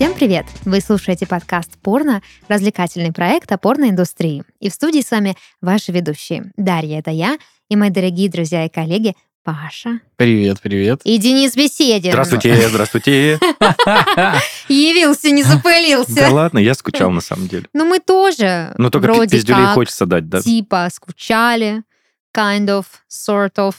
[0.00, 0.46] Всем привет!
[0.64, 4.44] Вы слушаете подкаст «Порно»— развлекательный проект о порноиндустрии.
[4.58, 6.52] И в студии с вами ваши ведущие.
[6.56, 7.36] Дарья— это я,
[7.68, 10.00] и мои дорогие друзья и коллеги Паша.
[10.16, 11.02] Привет, привет.
[11.04, 12.12] И Денис Беседин.
[12.12, 13.38] Здравствуйте, здравствуйте.
[14.68, 16.14] Явился, не запылился.
[16.14, 17.66] Да ладно, я скучал на самом деле.
[17.74, 18.72] Ну, мы тоже.
[18.78, 20.40] Но только пиздюлей хочется дать, да?
[20.40, 21.82] Типа скучали,
[22.34, 23.74] kind of, sort of,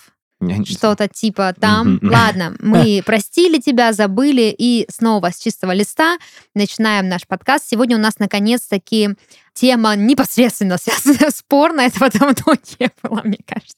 [0.65, 1.99] что-то типа там.
[2.01, 6.17] Ладно, мы простили тебя, забыли, и снова с чистого листа
[6.55, 7.67] начинаем наш подкаст.
[7.67, 9.15] Сегодня у нас наконец-таки
[9.53, 11.81] тема непосредственно связанная с порно.
[11.81, 13.75] Этого давно не было, мне кажется.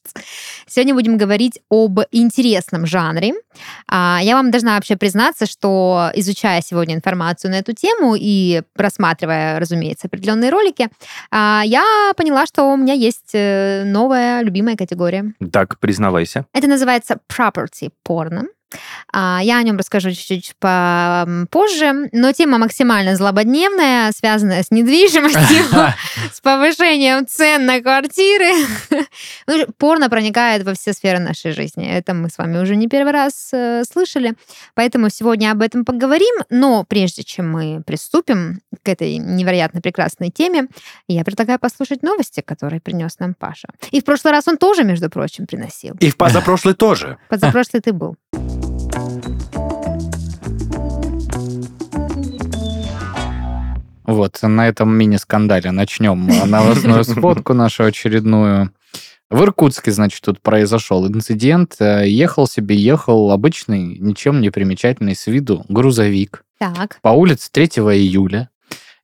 [0.66, 3.34] Сегодня будем говорить об интересном жанре.
[3.88, 9.58] А, Я вам должна вообще признаться, что изучая сегодня информацию на эту тему и просматривая,
[9.58, 10.88] разумеется, определенные ролики,
[11.30, 15.34] а, я поняла, что у меня есть э, новая любимая категория.
[15.52, 16.46] Так, признавайся.
[16.52, 18.44] Это называется property порно.
[19.12, 25.64] А, Я о нем расскажу чуть-чуть позже, но тема максимально злободневная, связанная с недвижимостью,
[26.32, 28.50] с повышением цен на квартиры.
[29.46, 31.86] Ну, Порно проникает во все сферы нашей жизни.
[31.86, 34.34] Это мы с вами уже не первый раз э, слышали.
[34.74, 36.34] Поэтому сегодня об этом поговорим.
[36.50, 40.68] Но прежде чем мы приступим к этой невероятно прекрасной теме,
[41.08, 43.68] я предлагаю послушать новости, которые принес нам Паша.
[43.90, 45.94] И в прошлый раз он тоже, между прочим, приносил.
[46.00, 47.18] И в позапрошлый тоже.
[47.28, 48.16] Позапрошлый ты был.
[54.04, 58.72] Вот, на этом мини-скандале начнем новостную сводку нашу очередную.
[59.30, 61.76] В Иркутске, значит, тут произошел инцидент.
[61.80, 66.98] Э, Ехал себе, ехал обычный, ничем не примечательный с виду грузовик Так.
[67.02, 68.50] по улице 3 июля.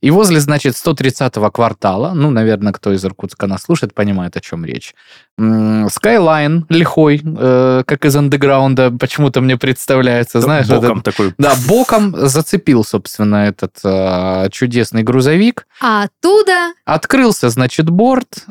[0.00, 4.64] И возле, значит, 130-го квартала, ну, наверное, кто из Иркутска нас слушает, понимает, о чем
[4.64, 4.94] речь.
[5.38, 11.34] Skyline лихой, э, как из андеграунда, почему-то мне представляется, знаешь, вот Боком такой.
[11.36, 15.66] Да, боком зацепил, собственно, этот э, чудесный грузовик.
[15.82, 16.72] А оттуда...
[16.86, 18.46] Открылся, значит, борт,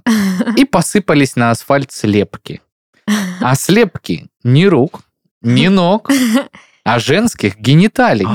[0.56, 2.62] и посыпались на асфальт слепки.
[3.42, 5.02] А слепки не рук,
[5.42, 6.12] не ног,
[6.84, 8.28] а женских гениталий.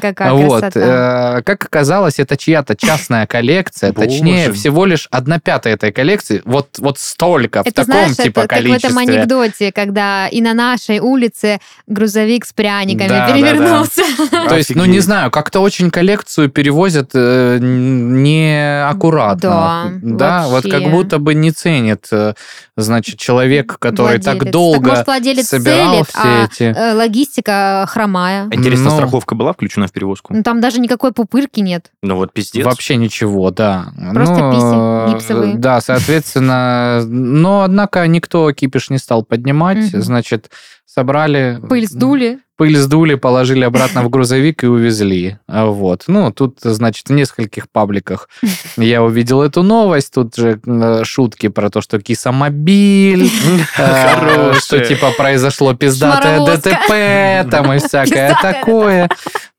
[0.00, 1.38] Какая Вот, красота.
[1.38, 6.78] э, как оказалось, это чья-то частная коллекция, точнее, всего лишь одна пятая этой коллекции, вот,
[6.78, 9.00] вот столько, в Это таком знаешь, типа это как в этом количестве.
[9.18, 14.02] анекдоте, когда и на нашей улице грузовик с пряниками Да, да, перевернулся.
[14.48, 17.58] То есть, ну, не знаю, как-то очень коллекцию перевозят э,
[18.60, 19.92] неаккуратно.
[20.02, 20.70] Да, вот вообще.
[20.70, 22.34] как будто бы не ценит, э,
[22.76, 24.24] значит, человек, который Владелец.
[24.24, 26.62] так долго может, владелец собирал целит, все а эти...
[26.76, 28.46] э, логистика хромая.
[28.52, 28.96] Интересно, Ну.
[28.96, 30.34] страховка была включена в перевозку?
[30.34, 31.92] Ну, там даже никакой пупырки нет.
[32.02, 32.64] Ну вот пиздец.
[32.64, 33.92] Вообще ничего, да.
[34.14, 35.54] Просто Ну, писи э, гипсовые.
[35.56, 40.50] Да, соответственно, но, однако, никто кипиш не стал поднимать, значит,
[40.86, 41.60] собрали...
[41.68, 42.40] Пыль сдули.
[42.60, 45.38] Пыль сдули, положили обратно в грузовик и увезли.
[45.48, 46.04] А Вот.
[46.08, 48.28] Ну, тут, значит, в нескольких пабликах
[48.76, 50.12] я увидел эту новость.
[50.12, 53.30] Тут же э, шутки про то, что кисомобиль,
[53.78, 56.44] э, что типа произошло пиздатое.
[56.44, 59.08] ДТП, там и всякое такое.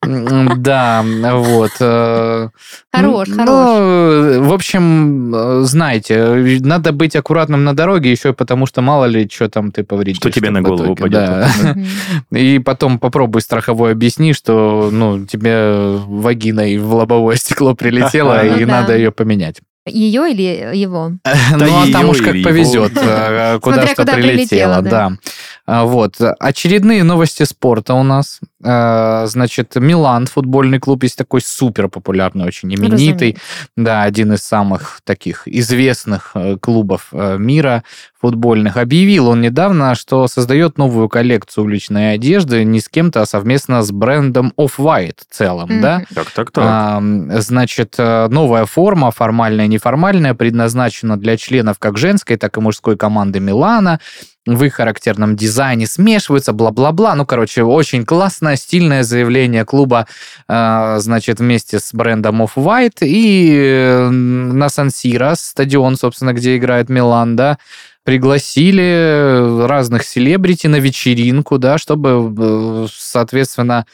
[0.03, 1.72] Да, вот.
[1.79, 2.50] э,
[2.91, 4.47] Хорош, ну, хорош.
[4.47, 9.72] В общем, знаете, надо быть аккуратным на дороге еще потому, что мало ли, что там
[9.72, 10.18] ты повредишь.
[10.18, 11.50] Что тебе на голову да.
[11.62, 11.85] Мгм.
[12.31, 18.96] И потом попробуй страховой объясни, что ну, тебе вагиной в лобовое стекло прилетело, и надо
[18.96, 19.62] ее поменять.
[19.88, 21.09] Ее или его?
[21.09, 25.12] Ну, а там уж как повезет, куда Смотря что куда прилетело, прилетело, да.
[25.68, 26.16] А, Вот.
[26.40, 28.40] Очередные новости спорта у нас.
[28.64, 33.38] Э, Значит, Милан, футбольный клуб, есть такой супер популярный, очень именитый.
[33.78, 37.84] Да, один из самых таких известных э, клубов э, мира
[38.20, 38.78] футбольных.
[38.78, 43.92] Объявил он недавно, что создает новую коллекцию уличной одежды не с кем-то, а совместно с
[43.92, 45.82] брендом Off-White в целом, Мгм.
[45.82, 46.04] да?
[46.14, 46.64] Так, так, так.
[46.68, 47.02] А,
[47.40, 52.96] Значит, э, новая форма, формальная и неформальная, предназначена для членов как женской, так и мужской
[52.98, 54.00] команды Милана.
[54.48, 57.14] В их характерном дизайне смешиваются, бла-бла-бла.
[57.14, 60.08] Ну, короче, очень классное, стильное заявление клуба,
[60.48, 63.06] э, значит, вместе с брендом Off-White.
[63.06, 67.60] И э, на Сан-Сиро, стадион, собственно, где играет Милан, да,
[68.04, 73.86] пригласили разных селебрити на вечеринку, да, чтобы, э, соответственно,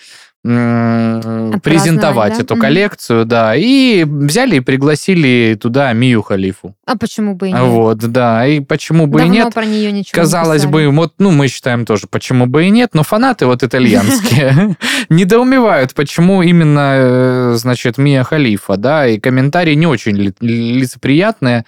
[0.43, 2.43] презентовать да?
[2.43, 2.61] эту Мгм.
[2.61, 6.75] коллекцию, да, и взяли и пригласили туда Мию Халифу.
[6.85, 7.61] А почему бы и нет?
[7.61, 9.53] Вот, да, и почему бы Давно и нет.
[9.53, 12.91] про нее ничего Казалось не бы, вот, ну, мы считаем тоже, почему бы и нет,
[12.93, 14.77] но фанаты вот итальянские
[15.09, 21.65] недоумевают, почему именно, э, значит, Мия Халифа, да, и комментарии не очень ли- лицеприятные,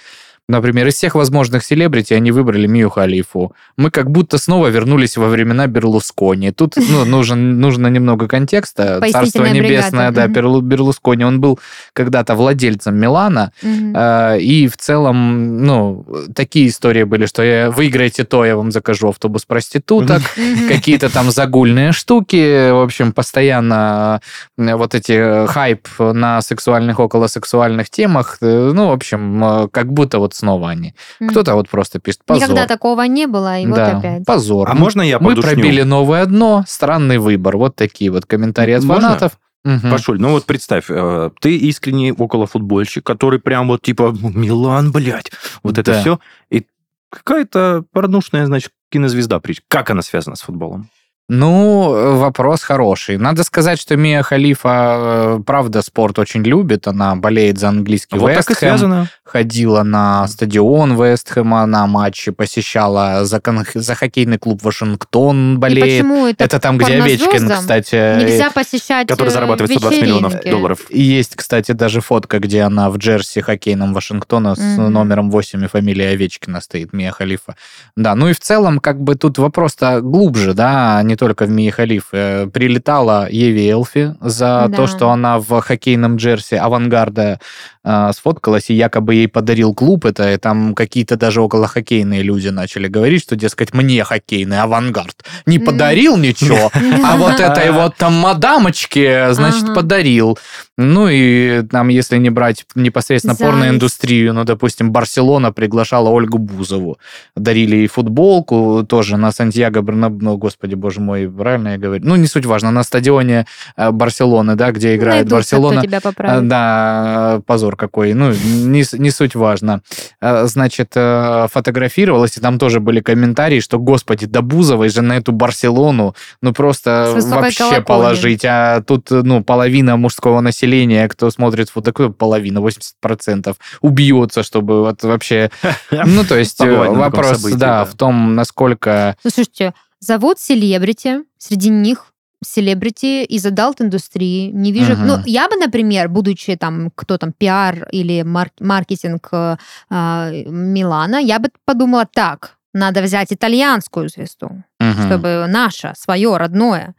[0.50, 3.54] Например, из всех возможных селебрити они выбрали Мию Халифу.
[3.78, 6.51] Мы как будто снова вернулись во времена Берлускони.
[6.51, 9.00] Тут ну, нужен, нужно немного контекста.
[9.12, 10.28] Царство небесное, бригада.
[10.28, 10.28] да.
[10.28, 11.24] Берлу- Берлускони.
[11.24, 11.60] Он был
[11.94, 13.51] когда-то владельцем Милана.
[13.63, 19.10] Э, И в целом, ну, такие истории были, что я, выиграете то, я вам закажу
[19.10, 20.22] автобус проституток,
[20.68, 22.72] какие-то там загульные штуки.
[22.72, 24.22] В общем, постоянно
[24.57, 28.38] э, вот эти э, хайп на сексуальных, околосексуальных темах.
[28.42, 30.94] э, Ну, в общем, э, как будто вот снова они.
[31.19, 31.30] Мгм.
[31.30, 32.44] Кто-то вот просто пишет позор.
[32.44, 34.25] Никогда такого не было, и вот Да, опять.
[34.25, 34.69] позор.
[34.69, 35.51] А можно я Мы подушню?
[35.53, 37.57] пробили новое дно, странный выбор.
[37.57, 39.09] Вот такие вот комментарии от Можно?
[39.09, 39.38] фанатов.
[39.65, 39.91] Мгм.
[39.91, 45.31] Пашуль, ну вот представь, э, ты искренний околофутбольщик, который прям вот типа Милан, блядь,
[45.63, 46.00] вот это Да.
[46.01, 46.19] все.
[46.50, 46.65] И
[47.12, 49.42] какая-то порнушная, значит, кинозвезда.
[49.68, 50.89] Как она связана с футболом?
[51.31, 53.18] Ну, вопрос хороший.
[53.18, 56.88] Надо сказать, что Мия Халифа, э, правда, спорт очень любит.
[56.88, 59.07] Она болеет за английский вот так и Вест Хэм, связано.
[59.30, 66.04] Ходила на стадион Вестхэма, на матчи, посещала за, кон- за хоккейный клуб Вашингтон И болеет.
[66.04, 67.96] почему это, Это там, где Овечкин, кстати.
[68.20, 70.52] нельзя посещать Который э, зарабатывает 120 миллионов вечеринки?
[70.52, 70.80] долларов.
[70.90, 74.92] И есть, кстати, даже фотка, где она в джерси хоккейном Вашингтона с Мгм.
[74.92, 77.56] номером 8 и фамилией Овечкина стоит, Мия Халифа.
[77.96, 81.70] Да, ну и в целом, как бы тут вопрос-то глубже, да, не только в Мии
[81.70, 82.08] Халиф.
[82.14, 84.76] Э, Прилетала Еви Элфи за Да.
[84.76, 87.40] то, что она в хоккейном джерси авангарда
[87.84, 92.50] э, сфоткалась, и якобы ей подарил клуб это, и там какие-то даже около хоккейные люди
[92.50, 96.71] начали говорить, что, дескать, мне хоккейный авангард не подарил ничего,
[97.04, 100.38] а вот этой вот там мадамочке, значит, подарил.
[100.77, 103.51] Ну и там, если не брать непосредственно Зависть.
[103.51, 106.98] порноиндустрию, ну, допустим, Барселона приглашала Ольгу Бузову.
[107.36, 110.13] Дарили ей футболку тоже на Сантьяго Бернаб...
[110.21, 112.06] Ну, господи, боже мой, правильно я говорю?
[112.06, 113.45] Ну, не суть важно, на стадионе
[113.75, 115.81] э, Барселоны, да, где играет Найдутся, Барселона.
[115.81, 116.48] тебя поправит.
[116.48, 118.13] Да, позор какой.
[118.13, 119.81] Ну, не, не суть важно.
[120.21, 125.17] А, Значит, э, фотографировалась, и там тоже были комментарии, что, господи, да Бузовой же на
[125.17, 127.85] эту Барселону, ну, просто вообще колокольни.
[127.85, 128.45] положить.
[128.45, 135.50] А тут, ну, половина мужского населения, кто смотрит такую половина, 80%, убьется, чтобы вот вообще...
[135.91, 137.85] Ну, то есть э, вопрос, событии, да, да.
[137.85, 139.15] в том, насколько...
[139.23, 142.06] Ну, слушайте, зовут селебрити, среди них
[142.44, 144.51] селебрити из адалт-индустрии.
[144.51, 144.94] Не вижу...
[144.94, 145.07] Мгм.
[145.07, 149.57] Ну, я бы, например, будучи там, кто там, пиар или мар- маркетинг э,
[149.89, 155.06] а, Милана, я бы подумала так, надо взять итальянскую звезду, Мгм.
[155.06, 156.95] чтобы наше, свое, родное.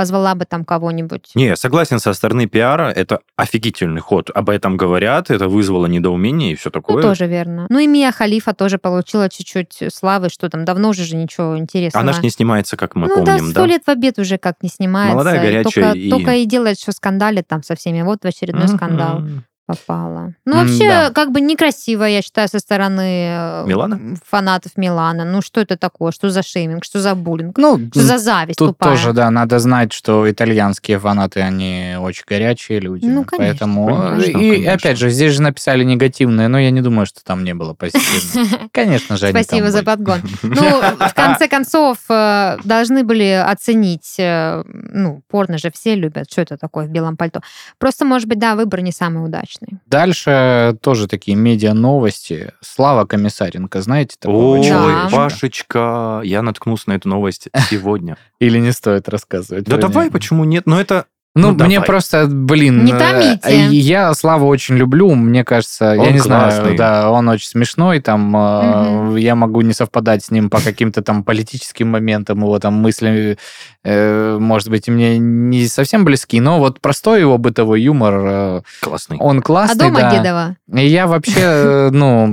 [0.00, 1.32] Позвала бы там кого-нибудь.
[1.34, 4.30] Не, согласен, со стороны пиара это офигительный ход.
[4.34, 7.02] Об этом говорят, это вызвало недоумение и все Ну, такое.
[7.02, 7.66] тоже верно.
[7.68, 12.02] Ну, и Мия Халифа тоже получила чуть-чуть славы, что там давно уже же ничего интересного.
[12.02, 13.66] Она ж не снимается, как мы ну да, помним, сто да?
[13.66, 15.12] лет в обед уже как не снимается.
[15.16, 18.00] Молодая, И горячая только, и- только и делает, что скандалит там со всеми.
[18.00, 18.76] Вот в очередной Мгм.
[18.78, 19.22] скандал
[19.70, 20.34] попала.
[20.44, 21.10] Ну, вообще, да.
[21.10, 24.16] как бы некрасиво, я считаю, со стороны э, Милана?
[24.28, 25.24] фанатов Милана.
[25.24, 26.12] Ну, что это такое?
[26.12, 26.84] Что за шейминг?
[26.84, 27.56] Что за буллинг?
[27.58, 28.90] Ну, Что за зависть Тут тупая?
[28.90, 33.06] тоже, да, надо знать, что итальянские фанаты, они очень горячие люди.
[33.06, 33.86] Ну, конечно, Поэтому...
[33.86, 34.72] конечно, и конечно.
[34.72, 38.68] опять же, здесь же написали негативные, но я не думаю, что там не было позитивного.
[38.72, 40.20] Конечно же, Спасибо за подгон.
[40.42, 46.42] Ну, в конце концов, э, должны были оценить, э, ну, порно же все любят, что
[46.42, 47.40] это такое в белом пальто.
[47.78, 49.59] Просто, может быть, да, выбор не самый удачный.
[49.86, 52.52] Дальше тоже такие медиа-новости.
[52.60, 55.08] Слава Комиссаренко, знаете такого Ой, Да.
[55.10, 58.16] Пашечка, я наткнулся на эту новость сегодня.
[58.40, 59.64] Или не стоит рассказывать?
[59.64, 60.66] Да давай, почему нет?
[60.66, 61.06] Но это...
[61.36, 61.86] Ну, Ну, мне давай.
[61.86, 62.84] просто, блин...
[62.84, 63.66] Не э, томите.
[63.76, 66.76] Я Славу очень люблю, мне кажется, я Он не знаю, классный.
[66.76, 71.22] да, он очень смешной, там, э, я могу не совпадать с ним по каким-то там
[71.22, 73.38] политическим моментам, его там мысли,
[73.84, 78.62] э, может быть, и мне не совсем близки, но вот простой его бытовой юмор, э,
[78.80, 79.16] Классный.
[79.18, 80.10] он А классный, дома да.
[80.10, 80.56] Дедова?
[80.74, 82.26] И я вообще, э, ну,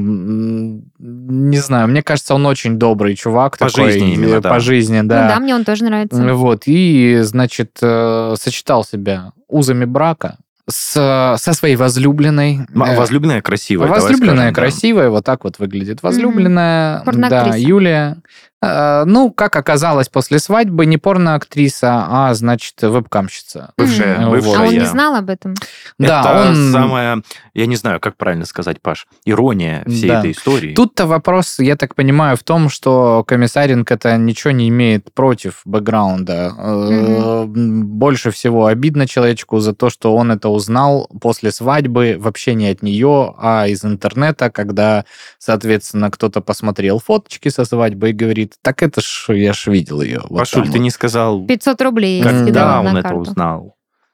[0.98, 3.60] не знаю, мне кажется, он очень добрый чувак.
[3.60, 4.50] По такой, жизни именно, э, да.
[4.50, 5.30] По жизни, Ну да.
[5.30, 6.34] да, мне он тоже нравится.
[6.34, 10.38] Вот, и, значит, э, сочетал себя узами брака
[10.70, 12.68] с, со своей возлюбленной.
[12.74, 13.88] Э, Возлюбленная красивая.
[13.88, 14.62] давай Возлюбленная скажем, да.
[14.62, 16.04] красивая, вот так вот выглядит.
[16.04, 17.58] Возлюбленная, да, Порноактриса.
[17.58, 18.18] Юлия.
[18.62, 23.72] Э, Ну, как оказалось после свадьбы, не порноактриса, а, значит, вебкамщица.
[23.78, 24.32] Бывшая, Мгм.
[24.32, 25.54] бывшая А он не знал об этом?
[26.00, 26.72] Да, это он...
[26.72, 27.22] самая,
[27.54, 30.20] я не знаю, как правильно сказать, Паш, ирония всей Да.
[30.20, 30.74] этой истории.
[30.74, 36.54] Тут-то вопрос, я так понимаю, в том, что Комиссаренко-то ничего не имеет против бэкграунда.
[36.58, 42.68] Э, Больше всего обидно человечку за то, что он это узнал после свадьбы, вообще не
[42.70, 45.06] от нее, а из интернета, когда,
[45.38, 50.22] соответственно, кто-то посмотрел фоточки со свадьбы и говорит, так это ж, я ж видел ее.
[50.30, 50.84] Вот Пашуль, там ты вот».
[50.84, 53.20] не сказал, 500 рублей когда на он это карту.
[53.20, 53.74] узнал.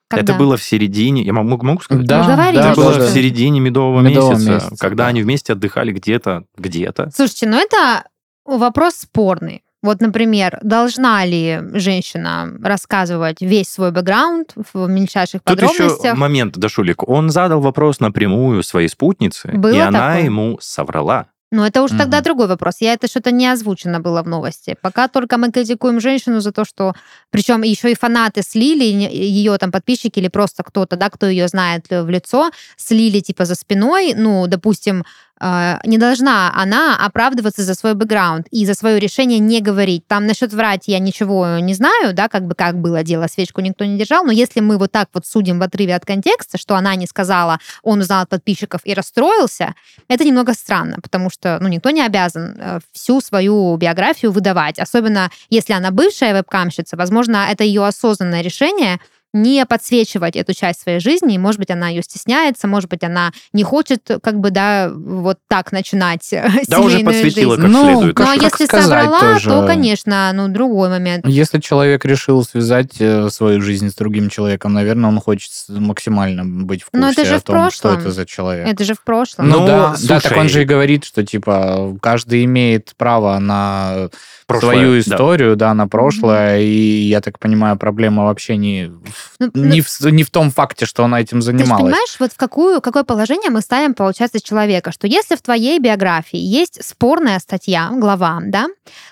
[0.09, 0.33] Когда?
[0.33, 2.05] Это было в середине, я могу, могу сказать?
[2.05, 3.07] Да, Ну, говори, да, Это было да.
[3.07, 5.09] в середине медового, Медового месяца, месяца, когда да.
[5.09, 7.09] они вместе отдыхали где-то, где-то.
[7.15, 8.03] Слушайте, ну это
[8.45, 9.63] вопрос спорный.
[9.81, 16.17] Вот, например, должна ли женщина рассказывать весь свой бэкграунд в мельчайших Тут еще подробностях?
[16.17, 17.07] момент, Дашулик.
[17.09, 20.23] Он задал вопрос напрямую своей спутнице, и Было она такое?
[20.25, 21.25] ему соврала.
[21.55, 22.23] Ну, это уж тогда Мгм.
[22.23, 22.77] другой вопрос.
[22.79, 24.75] Я это что-то не озвучено было в новости.
[24.81, 26.93] Пока только мы критикуем женщину за то, что...
[27.29, 31.85] Причем еще и фанаты слили, ее там подписчики или просто кто-то, да, кто ее знает
[31.91, 34.15] в лицо, слили типа за спиной.
[34.15, 39.61] Ну, допустим, э, не должна она оправдываться за свой бэкграунд и за свое решение не
[39.61, 40.07] говорить.
[40.07, 43.83] Там насчет врать я ничего не знаю, да, как бы как было дело, свечку никто
[43.85, 46.95] не держал, но если мы вот так вот судим в отрыве от контекста, что она
[46.95, 49.75] не сказала, он узнал от подписчиков и расстроился,
[50.07, 55.29] это немного странно, потому что ну, никто не обязан э, всю свою биографию выдавать, особенно
[55.49, 58.99] если она бывшая вебкамщица, возможно, это ее осознанное решение
[59.33, 63.31] не подсвечивать эту часть своей жизни, и, может быть, она ее стесняется, может быть, она
[63.51, 67.61] не хочет, как бы, да, вот так начинать э, Да, уже семейную подсветила жизнь.
[67.63, 68.19] как Ну, следует.
[68.19, 69.49] Ну, а если собрала, тоже?
[69.49, 71.25] то, конечно, ну, другой момент.
[71.27, 76.83] Если человек решил связать э, свою жизнь с другим человеком, наверное, он хочет максимально быть
[76.83, 78.01] в курсе Но это же о в том, что прошлом.
[78.01, 78.67] это за человек.
[78.67, 79.49] Это же в прошлом.
[79.49, 84.09] Ну, Ну, да, да, так он же и говорит, что типа каждый имеет право на
[84.47, 84.99] Прошлое, свою да.
[84.99, 88.91] историю, да, на прошлое, и я так понимаю, проблема вообще не,
[89.39, 91.81] Ну, не, в, не в том факте, что она этим Ты занималась.
[91.81, 96.37] понимаешь, вот в какую, какое положение мы ставим, получается, человека, что если в твоей биографии
[96.37, 98.67] есть спорная статья, глава, да,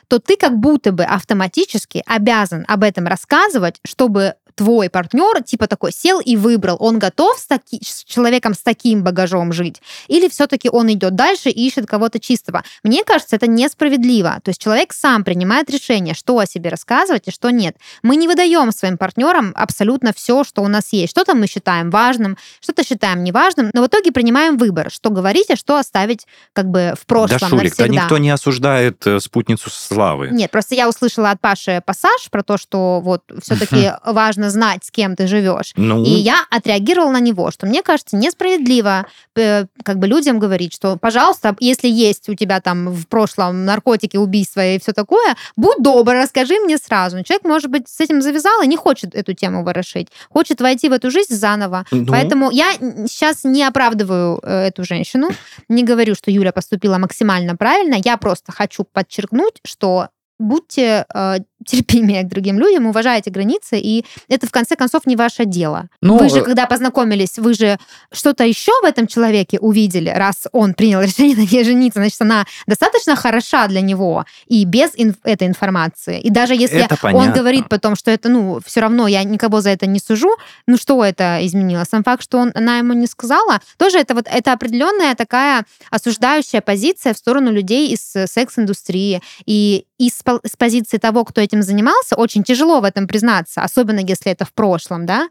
[0.07, 5.91] то ты как будто бы автоматически обязан об этом рассказывать, чтобы твой партнер типа такой
[5.91, 10.69] сел и выбрал, он готов с, таки- с человеком с таким багажом жить, или все-таки
[10.69, 12.63] он идет дальше и ищет кого-то чистого.
[12.83, 14.39] Мне кажется, это несправедливо.
[14.43, 17.75] То есть человек сам принимает решение, что о себе рассказывать и что нет.
[18.03, 21.09] Мы не выдаем своим партнерам абсолютно все, что у нас есть.
[21.09, 25.55] Что-то мы считаем важным, что-то считаем неважным, но в итоге принимаем выбор, что говорить, а
[25.55, 28.03] что оставить как бы в прошлом Да, Шулик, да навсегда.
[28.03, 30.29] никто не осуждает э, спутницу славы.
[30.31, 34.91] Нет, просто я услышала от Паши пассаж про то, что вот все-таки важно знать, с
[34.91, 35.73] кем ты живешь.
[35.75, 40.73] Ну, И я отреагировала на него, что мне кажется несправедливо э, как бы людям говорить,
[40.73, 45.81] что, пожалуйста, если есть у тебя там в прошлом наркотики, убийства и все такое, будь
[45.81, 47.23] добр, расскажи мне сразу.
[47.23, 50.93] Человек, может быть, с этим завязал и не хочет эту тему ворошить, хочет войти в
[50.93, 51.85] эту жизнь заново.
[51.91, 52.73] ну, Поэтому я
[53.07, 55.29] сейчас не оправдываю э, эту женщину,
[55.69, 62.23] не говорю, что Юля поступила максимально правильно, я просто хочу подчеркнуть, что будьте э, терпимее
[62.23, 65.87] к другим людям, уважайте границы, и это в конце концов не ваше дело.
[66.01, 67.77] Ну, вы же, э, когда познакомились, вы же
[68.11, 72.45] что-то еще в этом человеке увидели, раз он принял решение на ней жениться, значит, она
[72.67, 76.19] достаточно хороша для него и без инф- этой информации.
[76.19, 77.33] И даже если Это он понятно.
[77.33, 80.35] говорит потом, что это, ну, все равно я никого за это не сужу,
[80.67, 81.83] ну что это изменило?
[81.89, 86.61] Сам факт, что он, она ему не сказала, тоже это вот это определенная такая осуждающая
[86.61, 89.21] позиция в сторону людей из э, секс-индустрии.
[89.45, 94.31] И из с позиции того, кто этим занимался, очень тяжело в этом признаться, особенно если
[94.31, 95.27] это в прошлом, да.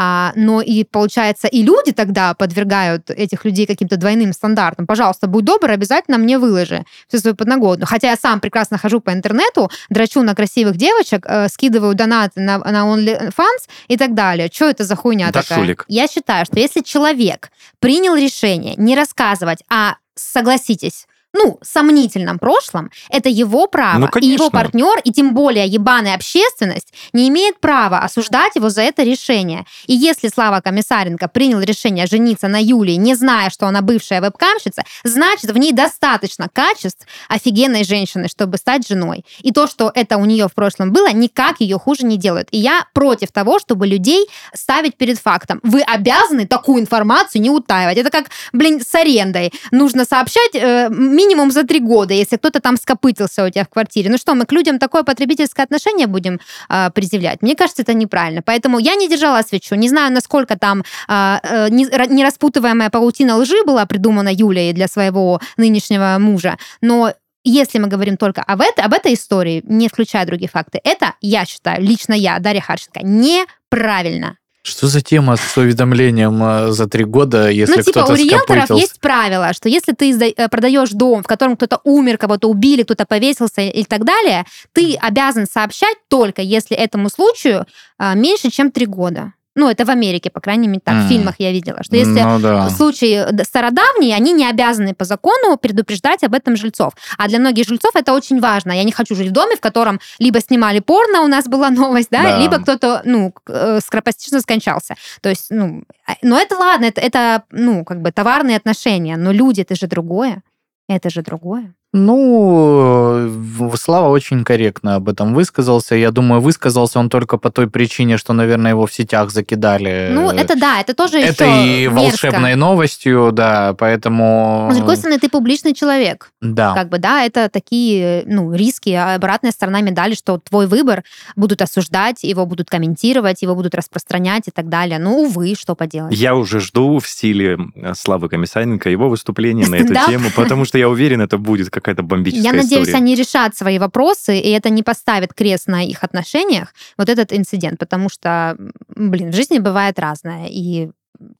[0.00, 4.86] А, но и получается, и люди тогда подвергают этих людей каким-то двойным стандартам.
[4.86, 7.88] Пожалуйста, будь добр, обязательно мне выложи всю свою подноготную.
[7.88, 12.58] Хотя я сам прекрасно хожу по интернету, драчу на красивых девочек, э, скидываю донаты на,
[12.58, 14.48] на OnlyFans и так далее.
[14.52, 15.58] Что это за хуйня Да, такая?
[15.58, 15.84] шулик.
[15.88, 23.28] Я считаю, что если человек принял решение не рассказывать, а согласитесь, ну, сомнительном прошлом, это
[23.28, 24.10] его право.
[24.12, 28.82] Ну, и его партнер, и тем более ебаная общественность, не имеет права осуждать его за
[28.82, 29.64] это решение.
[29.86, 34.84] И если Слава Комиссаренко принял решение жениться на Юлии, не зная, что она бывшая вебкамщица,
[35.04, 39.24] значит, в ней достаточно качеств офигенной женщины, чтобы стать женой.
[39.40, 42.48] И то, что это у нее в прошлом было, никак ее хуже не делает.
[42.52, 45.60] И я против того, чтобы людей ставить перед фактом.
[45.62, 47.98] Вы обязаны такую информацию не утаивать.
[47.98, 49.52] Это как, блин, с арендой.
[49.70, 54.10] Нужно сообщать э, минимум за три года, если кто-то там скопытился у тебя в квартире.
[54.10, 56.38] Ну что, мы к людям такое потребительское отношение будем
[56.70, 57.42] э, предъявлять?
[57.42, 58.42] Мне кажется, это неправильно.
[58.42, 59.76] Поэтому я не держала свечу.
[59.76, 64.88] Не знаю, насколько там э, э, не- ра- нераспутываемая паутина лжи была придумана Юлей для
[64.88, 67.12] своего нынешнего мужа, но
[67.44, 71.44] если мы говорим только об, это, об этой истории, не включая другие факты, это, я
[71.44, 74.37] считаю, лично я, Дарья Харченко, неправильно.
[74.62, 78.70] Что за тема с уведомлением э, за три года, если ну, типа, кто-то у риэлторов
[78.70, 83.06] есть правило, что если ты э, продаешь дом, в котором кто-то умер, кого-то убили, кто-то
[83.06, 87.66] повесился и так далее, ты обязан сообщать только, если этому случаю
[87.98, 89.32] а, меньше, чем три года.
[89.60, 91.08] Ну, это в Америке, по крайней мере, так, в М.
[91.08, 92.70] фильмах я видела, что если Ну да.
[92.70, 96.92] случаи д- стародавние, они не обязаны по закону предупреждать об этом жильцов.
[97.18, 98.70] А для многих жильцов это очень важно.
[98.70, 102.08] Я не хочу жить в доме, в котором либо снимали порно, у нас была новость,
[102.10, 102.38] да, Да.
[102.38, 104.94] либо кто-то, ну, э, скоропостижно скончался.
[105.22, 109.32] То есть, ну, а- но это ладно, это, это, ну, как бы товарные отношения, но
[109.32, 110.42] люди, это же другое.
[110.88, 111.74] Это же другое.
[111.94, 113.30] Ну,
[113.76, 115.94] Слава очень корректно об этом высказался.
[115.94, 120.10] Я думаю, высказался он только по той причине, что, наверное, его в сетях закидали.
[120.12, 122.00] Ну, это да, это тоже Это еще и мерзко.
[122.00, 124.68] волшебной новостью, да, поэтому...
[124.70, 126.30] С другой стороны, ты публичный человек.
[126.42, 126.74] Да.
[126.74, 131.04] Как бы, да, это такие, ну, риски, а обратная сторона медали, что твой выбор
[131.36, 134.98] будут осуждать, его будут комментировать, его будут распространять и так далее.
[134.98, 136.14] Ну, увы, что поделать.
[136.14, 140.76] Я уже жду в стиле э, Славы Комиссаренко его выступления на эту тему, потому что
[140.76, 142.96] я уверен, это будет какая-то бомбическая Я надеюсь, история.
[142.98, 147.78] они решат свои вопросы, и это не поставит крест на их отношениях, вот этот инцидент,
[147.78, 148.56] потому что,
[148.94, 150.90] блин, в жизни бывает разное, и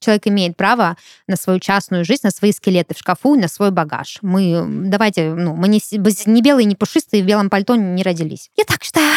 [0.01, 4.19] человек имеет право на свою частную жизнь, на свои скелеты в шкафу, на свой багаж.
[4.23, 5.81] Мы, давайте, ну, мы не,
[6.27, 8.51] не белые, не пушистые, в белом пальто не родились.
[8.57, 9.15] Я так считаю.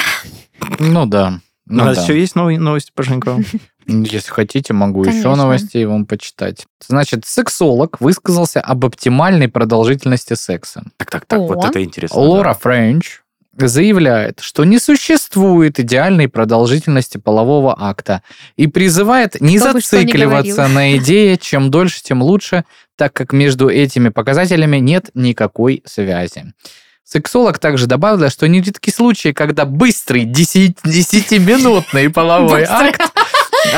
[0.79, 1.39] Ну да.
[1.71, 2.03] У Ну нас да.
[2.03, 3.43] еще есть новые новости по Женькову?
[3.87, 5.35] Если хотите, могу еще Конечно.
[5.37, 6.65] новостей вам почитать.
[6.85, 10.83] Значит, сексолог высказался об оптимальной продолжительности секса.
[10.97, 12.19] Так, так, так, вот это интересно.
[12.19, 13.21] Лора Френч
[13.57, 18.21] заявляет, что не существует идеальной продолжительности полового акта
[18.55, 22.65] и призывает не Кто зацикливаться на идее «чем дольше, тем лучше»,
[22.97, 26.53] так как между этими показателями нет никакой связи.
[27.03, 33.01] Сексолог также добавила, что нередки случаи, когда быстрый 10 10-минутный половой акт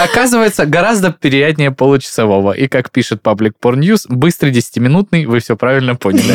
[0.04, 2.54] оказывается гораздо приятнее получасового.
[2.54, 6.34] И как пишет Public Porn News, быстрый 10-минутный, вы все правильно поняли.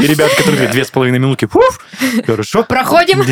[0.00, 1.48] И ребята, которые две с половиной минутки,
[2.26, 2.64] хорошо.
[2.64, 3.22] Проходим.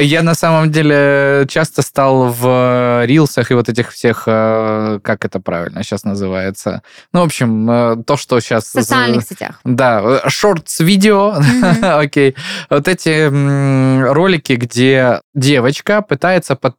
[0.00, 5.40] Я на самом деле часто стал в рилсах и вот этих всех, э, как это
[5.40, 6.82] правильно сейчас называется.
[7.12, 8.64] Ну, в общем, э, то, что сейчас...
[8.64, 9.60] В социальных сетях.
[9.64, 11.76] Да, шортс видео, Мгм.
[11.82, 12.34] окей.
[12.70, 13.28] Вот эти
[14.12, 16.76] ролики, где девочка пытается под-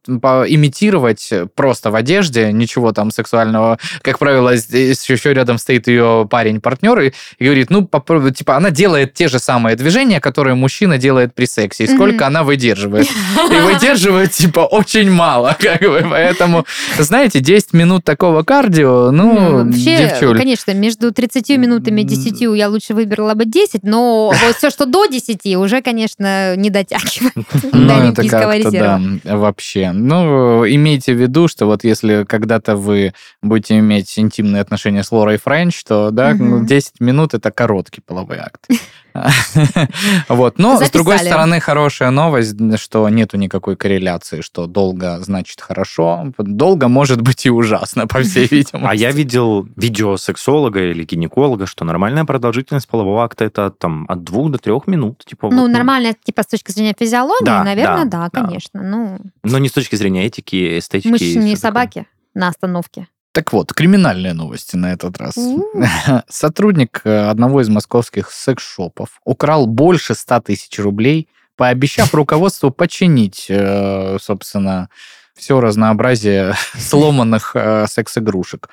[1.12, 3.78] по- имитировать просто в одежде, ничего там сексуального.
[4.02, 7.88] Как правило, здесь еще рядом стоит ее парень-партнер и, и говорит, ну,
[8.34, 12.24] типа, она делает те же самые движения, которые мужчина делает при сексе, и сколько Мгм.
[12.24, 13.08] она выдерживает.
[13.50, 16.64] И выдерживает, типа, очень мало, как бы, поэтому,
[16.98, 20.38] знаете, 10 минут такого кардио, ну, вообще, девчуль.
[20.38, 24.86] конечно, между 30 минутами и 10 я лучше выбрала бы 10, но вот все, что
[24.86, 29.00] до 10, уже, конечно, не дотягивает до Ну, это как-то, да,
[29.36, 29.92] вообще.
[29.92, 33.12] Ну, имейте в виду, что вот если когда-то вы
[33.42, 36.50] будете иметь интимные отношения с Лорой Френч, то, да, Мгм.
[36.60, 38.66] ну, 10 минут– это короткий половой акт.
[40.28, 40.58] Вот.
[40.58, 46.32] Но, с другой стороны, хорошая новость, что нету никакой корреляции, что долго значит хорошо.
[46.38, 48.86] Долго может быть и ужасно, по всей видимости.
[48.88, 54.24] А я видел видео сексолога или гинеколога, что нормальная продолжительность полового акта это там от
[54.24, 55.24] двух до трех минут.
[55.24, 58.44] Типа, Ну, вот, нормально, типа, с точки зрения физиологии, Да, наверное, да, да, да.
[58.46, 58.82] конечно.
[58.82, 61.08] Ну, Но не с точки зрения этики, эстетики.
[61.08, 61.56] мы же не такое.
[61.56, 63.08] собаки на остановке.
[63.32, 65.34] Так вот, криминальные новости на этот раз.
[66.28, 74.18] Сотрудник э, одного из московских секс-шопов украл больше 100 тысяч рублей, пообещав руководству починить, э,
[74.20, 74.90] собственно,
[75.34, 78.68] все разнообразие сломанных э, секс-игрушек.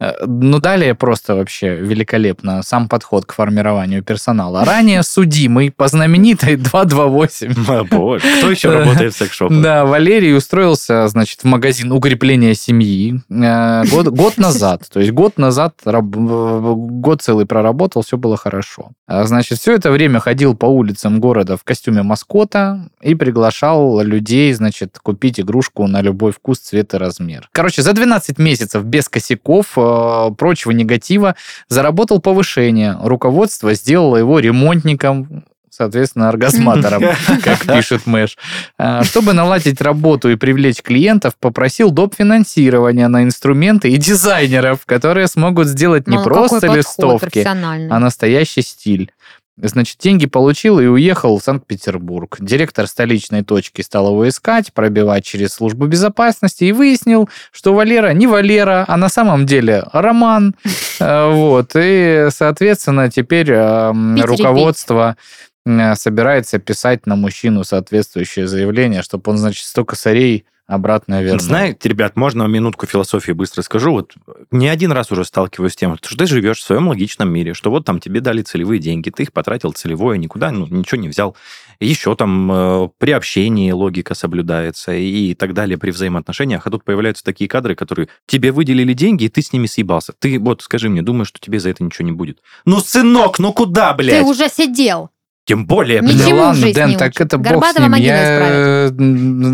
[0.00, 4.64] Э, Ну, далее просто вообще великолепно сам подход к формированию персонала.
[4.64, 9.60] Ранее судимый по знаменитой 228 А, Боже, кто еще работает в секс-шопах?
[9.60, 14.82] да, Валерий устроился, значит, в магазин укрепления семьи э, год, год назад.
[14.92, 18.90] То есть год назад, э, год целый проработал, все было хорошо.
[19.06, 24.52] А, Значит, все это время ходил по улицам города в костюме маскота и приглашал людей,
[24.52, 27.48] значит, купить игрушку на любой вкус, цвет и размер.
[27.52, 31.34] Короче, за 12 месяцев без косяков, э, прочего негатива,
[31.68, 32.96] заработал повышение.
[33.00, 35.44] Руководство сделало его ремонтником,
[35.78, 37.04] соответственно, оргазматором,
[37.42, 38.36] как пишет Мэш.
[38.78, 42.14] А, Чтобы наладить работу и привлечь клиентов, попросил доп.
[42.16, 47.98] финансирования на инструменты и дизайнеров, которые смогут сделать не Мол, просто какой подход листовки, а
[47.98, 49.12] настоящий стиль.
[49.60, 52.36] Значит, деньги получил и уехал в Санкт-Петербург.
[52.38, 58.28] Директор столичной точки стал его искать, пробивать через службу безопасности и выяснил, что Валера не
[58.28, 60.54] Валера, а на самом деле Роман.
[61.00, 61.72] Э, Вот.
[61.76, 65.16] И, соответственно, теперь э, и руководство
[65.64, 71.40] э, собирается писать на мужчину соответствующее заявление, чтобы он, значит, 100 косарей Обратная верно.
[71.40, 73.90] Знаете, ребят, можно минутку философии быстро скажу.
[73.90, 74.12] Вот
[74.50, 77.70] не один раз уже сталкиваюсь с тем, что ты живешь в своем логичном мире, что
[77.70, 81.34] вот там тебе дали целевые деньги, ты их потратил целевое, никуда ну, ничего не взял.
[81.80, 86.66] Еще там э, при общении логика соблюдается и так далее при взаимоотношениях.
[86.66, 90.12] А тут появляются такие кадры, которые тебе выделили деньги, и ты с ними съебался.
[90.18, 92.40] Ты вот скажи мне, думаешь, что тебе за это ничего не будет?
[92.66, 94.20] Ну, сынок, ну куда, блядь?
[94.20, 95.08] Ты уже сидел.
[95.48, 96.28] Тем более, Ничему блядь.
[96.30, 97.20] ну ладно, жизнь Дэн, не так учит.
[97.22, 97.94] это бог с ним.
[97.94, 98.90] Я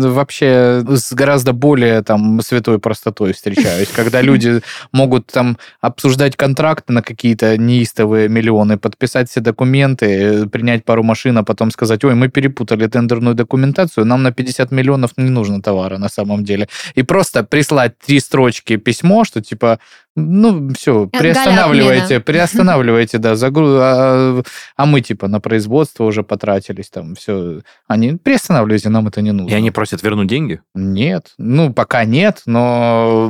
[0.09, 4.59] вообще с гораздо более там святой простотой встречаюсь, когда люди
[4.91, 11.43] могут там обсуждать контракты на какие-то неистовые миллионы, подписать все документы, принять пару машин, а
[11.43, 16.09] потом сказать, ой, мы перепутали тендерную документацию, нам на 50 миллионов не нужно товара на
[16.09, 16.67] самом деле.
[16.95, 19.79] И просто прислать три строчки письмо, что типа,
[20.17, 22.21] ну, все, приостанавливайте, отмена.
[22.21, 23.77] приостанавливайте, да, загру...
[23.79, 24.41] а,
[24.77, 27.61] а мы типа на производство уже потратились, там все.
[27.87, 29.53] Они приостанавливайте, нам это не нужно.
[29.53, 30.61] И они просят вернуть деньги?
[30.73, 33.29] Нет, ну пока нет, но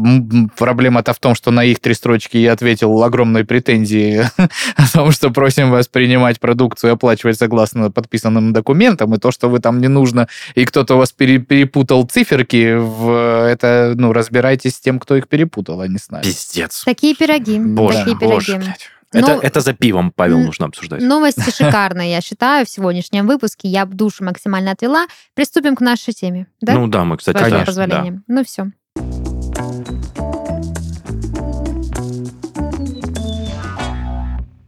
[0.57, 4.23] проблема-то в том, что на их три строчки я ответил огромной претензии
[4.75, 9.49] о том, что просим вас принимать продукцию и оплачивать согласно подписанным документам, и то, что
[9.49, 14.75] вы там не нужно, и кто-то у вас пере- перепутал циферки, в это, ну, разбирайтесь
[14.75, 16.23] с тем, кто их перепутал, а не с нами.
[16.23, 16.74] Пиздец.
[16.83, 17.59] Такие пироги.
[17.59, 18.65] Боже, такие боже, пироги.
[18.65, 18.89] блядь.
[19.13, 21.01] Это, Ну, это за пивом, Павел, нужно обсуждать.
[21.01, 23.69] Новости шикарные, я считаю, в сегодняшнем выпуске.
[23.69, 25.07] Я душу максимально отвела.
[25.35, 26.47] Приступим к нашей теме.
[26.59, 26.73] Да?
[26.73, 28.21] Ну да, мы, кстати, вашего да, позволения.
[28.27, 28.71] Ну все.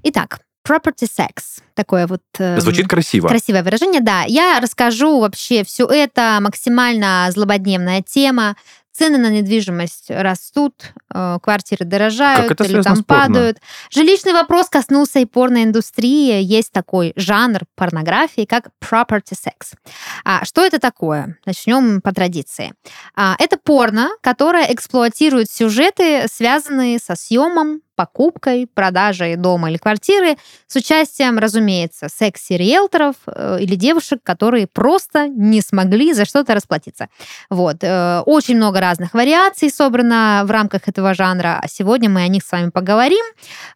[0.03, 1.61] Итак, property sex.
[1.73, 2.21] Такое вот...
[2.39, 3.27] эм, Звучит красиво.
[3.27, 4.23] Красивое выражение, да.
[4.23, 8.55] Я расскажу вообще все это, максимально злободневная тема.
[8.91, 10.73] Цены на недвижимость растут,
[11.06, 11.06] э,
[11.41, 13.57] квартиры дорожают Как это или там падают.
[13.89, 16.41] Жилищный вопрос коснулся и порноиндустрии.
[16.41, 19.75] Есть такой жанр порнографии, как property sex.
[20.23, 21.37] А что это такое?
[21.45, 22.73] Начнем по традиции.
[23.15, 30.75] А, это порно, которое эксплуатирует сюжеты, связанные со съемом, покупкой, продажей дома или квартиры, с
[30.75, 37.09] участием, разумеется, секси-риэлторов э, или девушек, которые просто не смогли за что-то расплатиться.
[37.49, 37.77] Вот.
[37.81, 42.43] э, Очень много разных вариаций собрано в рамках этого жанра, а сегодня мы о них
[42.43, 43.25] с вами поговорим.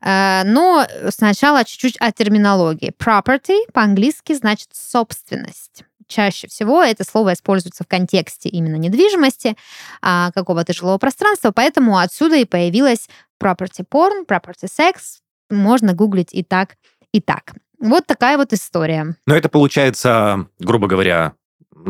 [0.02, 2.94] Э, Но сначала чуть-чуть о терминологии.
[2.98, 5.84] Property по-английски значит собственность.
[6.08, 9.56] Чаще всего это слово используется в контексте именно недвижимости,
[10.02, 13.08] а, какого-то жилого пространства, поэтому отсюда и появилась
[13.42, 15.22] property porn, property sex.
[15.50, 16.76] Можно гуглить и так,
[17.14, 17.54] и так.
[17.80, 19.16] Вот такая вот история.
[19.26, 21.34] Но это получается, грубо говоря,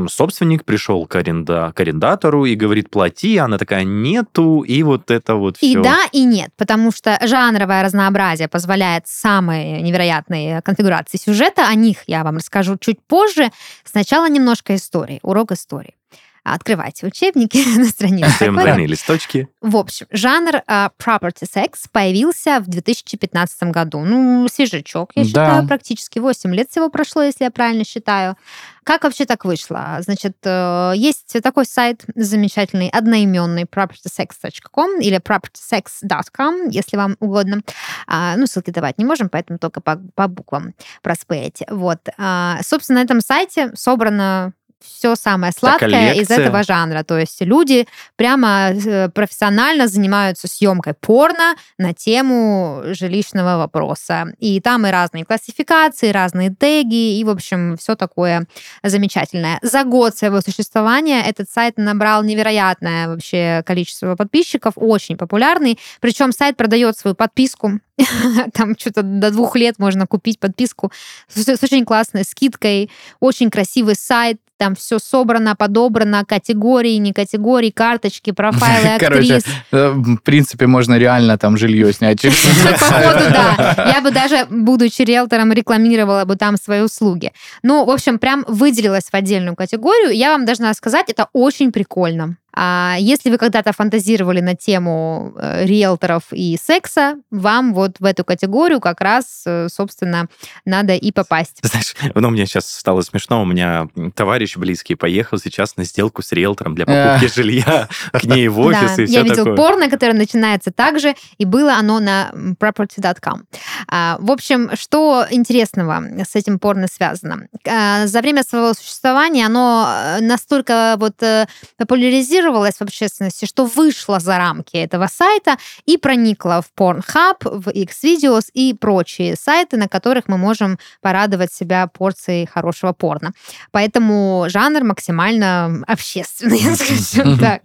[0.08, 5.36] собственник пришел к, аренда, к арендатору и говорит, плати, она такая, нету, и вот это
[5.36, 5.80] вот все.
[5.80, 11.67] И да, и нет, потому что жанровое разнообразие позволяет самые невероятные конфигурации сюжета.
[11.67, 13.49] О них я вам расскажу чуть позже.
[13.84, 15.95] Сначала немножко истории, урок истории.
[16.43, 18.49] Открывайте учебники на странице.
[18.51, 19.47] Двойные листочки.
[19.62, 23.99] В общем, жанр а, property sex появился в 2015 году.
[23.99, 25.27] Ну, свежачок, я Да.
[25.27, 28.38] считаю, практически 8 лет всего прошло, если я правильно считаю.
[28.84, 29.97] Как вообще так вышло?
[29.99, 37.62] Значит, э, есть такой сайт замечательный, одноименный propertysex.com или propertysex.com, если вам угодно.
[38.08, 40.73] А, ну, ссылки давать не можем, поэтому только по, по буквам
[41.04, 41.67] проспеете.
[41.69, 41.99] Вот.
[42.17, 47.04] А, собственно, на этом сайте собрано все самое сладкое из этого жанра.
[47.04, 54.34] То есть люди прямо э, профессионально занимаются съемкой порно на тему жилищного вопроса.
[54.39, 58.48] И там и разные классификации, разные теги, и, в общем, все такое
[58.84, 59.60] замечательное.
[59.62, 65.80] За год своего существования этот сайт набрал невероятное вообще количество подписчиков, очень популярный.
[66.00, 67.80] Причем сайт продает свою подписку.
[68.54, 70.91] Там что-то до двух лет можно купить подписку
[71.27, 72.89] с с очень классной скидкой.
[73.19, 79.43] Очень красивый сайт, там все собрано, подобрано, категории, не категории, карточки, профайлы актрис.
[79.71, 82.21] э, в принципе, можно реально там жилье снять.
[82.80, 83.91] Походу, да.
[83.95, 87.32] Я бы даже, будучи риэлтором, рекламировала бы там свои услуги.
[87.63, 90.12] Ну, в общем, прям выделилась в отдельную категорию.
[90.12, 92.38] Я вам должна сказать, это очень прикольно.
[92.53, 98.23] А если вы когда-то фантазировали на тему э, риэлторов и секса, вам вот в эту
[98.23, 100.27] категорию как раз, э, собственно,
[100.65, 101.59] надо и попасть.
[101.63, 103.41] Знаешь, ну, мне сейчас стало смешно.
[103.41, 108.47] У меня товарищ близкий поехал сейчас на сделку с риэлтором для покупки жилья к ней
[108.47, 112.31] в офис и все я видел порно, которое начинается так же, и было оно на
[112.59, 113.43] property.com.
[113.87, 117.47] А, В общем, что интересного с этим порно связано?
[117.67, 123.65] А, За время своего существования оно э, настолько вот э, популяризировалось, транслировалось в общественности, что
[123.65, 129.88] вышло за рамки этого сайта и проникло в Pornhub, в X-Videos и прочие сайты, на
[129.88, 133.32] которых мы можем порадовать себя порцией хорошего порно.
[133.71, 137.62] Поэтому жанр максимально общественный, скажем так.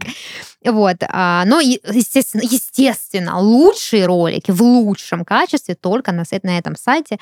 [0.67, 0.97] Вот.
[1.09, 7.19] а, Но, естественно, естественно, лучшие ролики в лучшем качестве только на, на этом сайте.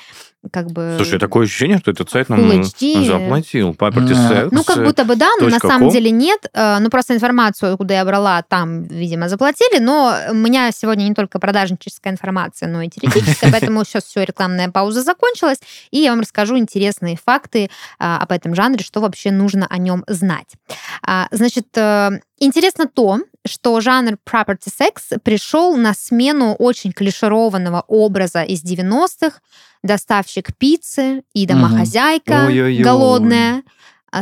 [0.51, 0.95] Как бы...
[0.97, 3.05] Слушай, такое ощущение, что этот сайт нам HD.
[3.05, 3.71] заплатил.
[3.71, 4.13] Property.
[4.13, 4.49] Sex.
[4.51, 6.47] Ну, как будто бы да, но на самом деле нет.
[6.53, 9.79] Э, Ну, просто информацию, куда я брала, там, видимо, заплатили.
[9.79, 14.69] Но у меня сегодня не только продажническая информация, но и теоретическая, поэтому сейчас все, рекламная
[14.69, 15.59] пауза закончилась,
[15.91, 20.03] и я вам расскажу интересные факты а, об этом жанре, что вообще нужно о нем
[20.07, 20.53] знать.
[21.01, 28.43] А, Значит, э, интересно то, что жанр property sex пришел на смену очень клишированного образа
[28.43, 29.39] из 90-х,
[29.83, 32.83] доставщик пиццы и домохозяйка Ой-ой-ой.
[32.83, 33.63] голодная,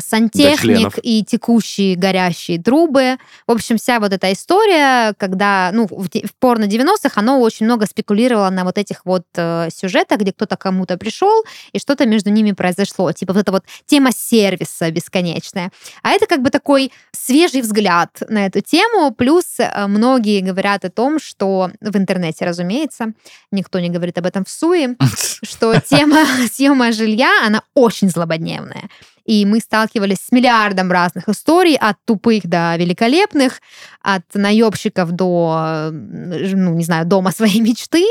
[0.02, 1.00] сантехник членов.
[1.02, 3.18] и текущие горящие трубы.
[3.48, 8.50] В общем, вся вот эта история, когда, ну, в порно 90-х оно очень много спекулировало
[8.50, 13.12] на вот этих вот э, сюжетах, где кто-то кому-то пришел, и что-то между ними произошло.
[13.12, 15.72] Типа вот эта вот тема сервиса бесконечная.
[16.02, 19.12] А это как бы такой свежий взгляд на эту тему.
[19.12, 23.14] Плюс э, многие говорят о том, что в интернете, разумеется,
[23.52, 24.98] никто не говорит об этом в СУИ,
[25.44, 28.90] что тема съема жилья, она очень злободневная.
[29.26, 33.62] И мы сталкивались с миллиардом разных историй, от тупых до великолепных,
[34.02, 38.06] от наебщиков до, ну, не знаю, дома своей мечты.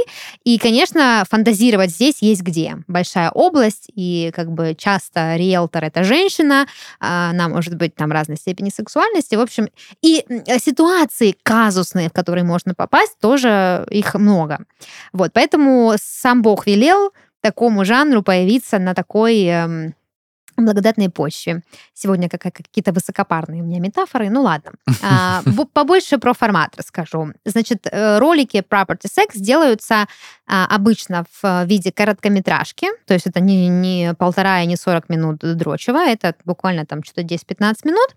[0.44, 2.79] И, конечно, фантазировать здесь есть где.
[2.88, 6.66] Большая область, и как бы часто риэлтор— это женщина,
[7.01, 9.35] а она может быть там разной степени сексуальности.
[9.35, 9.68] В общем,
[10.01, 10.25] и
[10.59, 14.64] ситуации казусные, в которые можно попасть, тоже их много.
[15.12, 19.94] Вот, поэтому сам Бог велел такому жанру появиться на такой эм,
[20.56, 21.62] благодатной почве.
[21.94, 24.72] Сегодня как- какие-то высокопарные у меня метафоры, ну ладно.
[25.02, 27.32] А, бо- побольше про формат расскажу.
[27.44, 30.06] Значит, э, ролики Property Sex делаются
[30.54, 35.98] обычно в виде короткометражки, то есть это не, не полтора и не 40 минут дрочева,
[36.06, 38.08] это буквально там что-то 10-15 минут.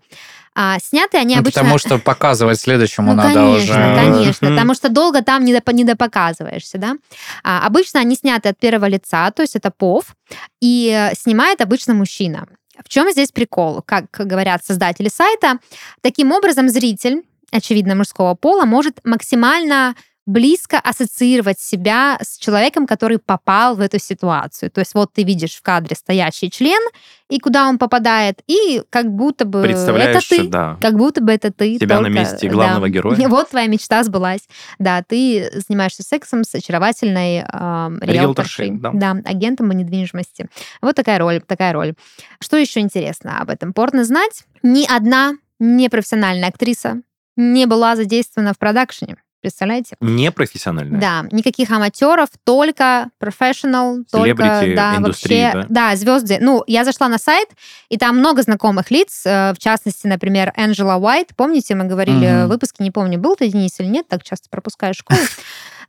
[0.54, 1.60] А, сняты они Ну, обычно...
[1.60, 3.94] потому что показывать следующему Ну, надо конечно, уже.
[3.96, 6.96] конечно, потому что долго там не, доп- не допоказываешься, да.
[7.42, 10.14] А, обычно они сняты от первого лица, то есть это пов,
[10.60, 12.46] и э, снимает обычно мужчина.
[12.84, 13.82] В чем здесь прикол?
[13.82, 15.58] Как говорят создатели сайта,
[16.02, 19.94] таким образом зритель, очевидно, мужского пола, может максимально
[20.26, 24.70] близко ассоциировать себя с человеком, который попал в эту ситуацию.
[24.72, 26.80] То есть вот ты видишь в кадре стоящий член,
[27.28, 30.48] и куда он попадает, и как будто бы это ты.
[30.48, 31.78] да, Как будто бы это ты.
[31.78, 32.92] тебя на только- месте главного да.
[32.92, 33.28] героя.
[33.36, 34.48] Вот твоя мечта сбылась.
[34.78, 39.00] Да, ты занимаешься сексом с очаровательной эм, Риэлторшей, риэлторшей.
[39.00, 39.16] да.
[39.24, 40.48] агентом по недвижимости.
[40.82, 41.94] Вот такая роль, такая роль.
[42.40, 44.44] Что еще интересно об этом порно знать?
[44.62, 47.00] Ни одна непрофессиональная актриса
[47.36, 49.16] не была задействована в продакшене.
[49.40, 49.96] Представляете?
[50.00, 51.00] Непрофессиональная.
[51.00, 54.34] Да, никаких аматеров, только профессионал, только
[54.74, 55.94] да, вообще, да?
[55.96, 56.38] звезды.
[56.40, 57.48] Ну, я зашла на сайт,
[57.88, 61.30] и там много знакомых лиц, э, в частности, например, Энджела Уайт.
[61.36, 62.46] Помните, мы говорили Мгм.
[62.46, 65.20] в выпуске, не помню, был ты, Денис, или нет, так часто пропускаешь школу.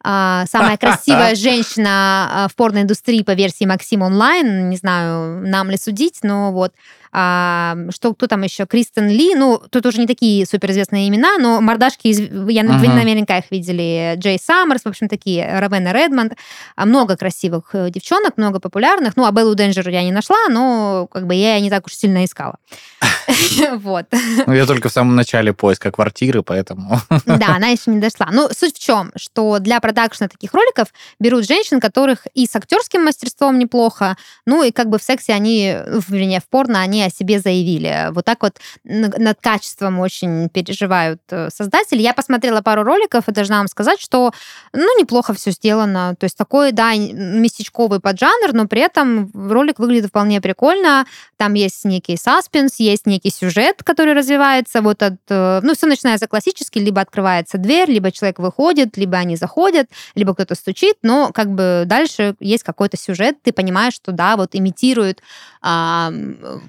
[0.04, 4.70] А, Самая красивая женщина а, в порноиндустрии по версии Максим Онлайн.
[4.70, 6.74] Не знаю, нам ли судить, но вот.
[7.14, 8.66] А, что кто там еще?
[8.68, 9.34] Кристен Ли.
[9.34, 12.96] Ну, тут уже не такие суперизвестные имена, но мордашки, из- я, вы Мгм.
[12.96, 14.14] наверняка их видели.
[14.18, 15.58] Джей Саммерс, в общем, такие.
[15.60, 16.34] Равена Редмонд.
[16.76, 19.16] А, Много красивых э, девчонок, много популярных.
[19.16, 22.24] Ну, а Беллу Денджер я не нашла, но как бы я не так уж сильно
[22.26, 22.58] искала.
[23.78, 24.06] Вот.
[24.46, 27.00] Ну, я только в самом начале поиска квартиры, поэтому...
[27.26, 28.28] Да, она еще не дошла.
[28.32, 33.06] Ну, суть в чем, что для продакшена таких роликов берут женщин, которых и с актерским
[33.06, 37.10] мастерством неплохо, ну и как бы в сексе они, в- вернее, в порно они о
[37.10, 38.10] себе заявили.
[38.12, 42.02] Вот так вот над качеством очень переживают э, создатели.
[42.02, 44.34] Я посмотрела пару роликов и должна вам сказать, что,
[44.74, 46.16] ну, неплохо все сделано.
[46.20, 51.06] То есть такой, да, местечковый поджанр, но при этом ролик выглядит вполне прикольно.
[51.38, 55.14] Там есть некий саспенс, есть некий сюжет, который развивается вот от...
[55.30, 59.77] э, Ну, все начинается классически, либо открывается дверь, либо человек выходит, либо они заходят,
[60.16, 64.50] либо кто-то стучит, но как бы дальше есть какой-то сюжет, ты понимаешь, что да, вот
[64.54, 65.22] имитирует
[65.62, 66.12] а,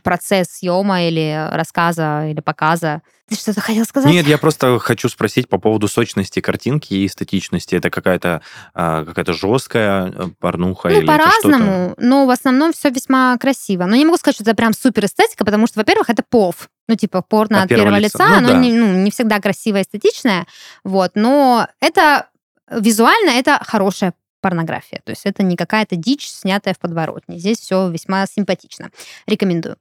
[0.03, 3.03] процесс съема или рассказа, или показа.
[3.29, 4.11] Ты что-то хотел сказать?
[4.11, 7.75] Нет, я просто хочу спросить по поводу сочности картинки и эстетичности.
[7.75, 8.41] Это какая-то
[8.73, 13.85] а, какая-то жесткая э, порнуха Ну, или по-разному, но в основном все весьма красиво.
[13.85, 16.71] Но не могу сказать, что это прям супер эстетика, потому что, во-первых, это пов.
[16.89, 18.57] Ну, типа, порно от, первого лица, Ну, оно да.
[18.57, 20.47] не, ну, не всегда красиво эстетичное,
[20.85, 22.29] вот, но это
[22.71, 25.01] визуально это хорошая порнография.
[25.05, 27.39] То есть это не какая-то дичь, снятая в подворотне.
[27.39, 28.91] Здесь все весьма симпатично.
[29.27, 29.77] Рекомендую.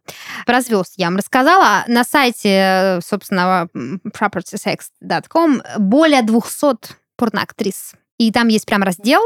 [0.45, 1.83] Про звезд я вам рассказала.
[1.87, 7.93] На сайте, собственно, propertysex.com более 200 порноактрис.
[8.17, 9.21] И там есть прям раздел,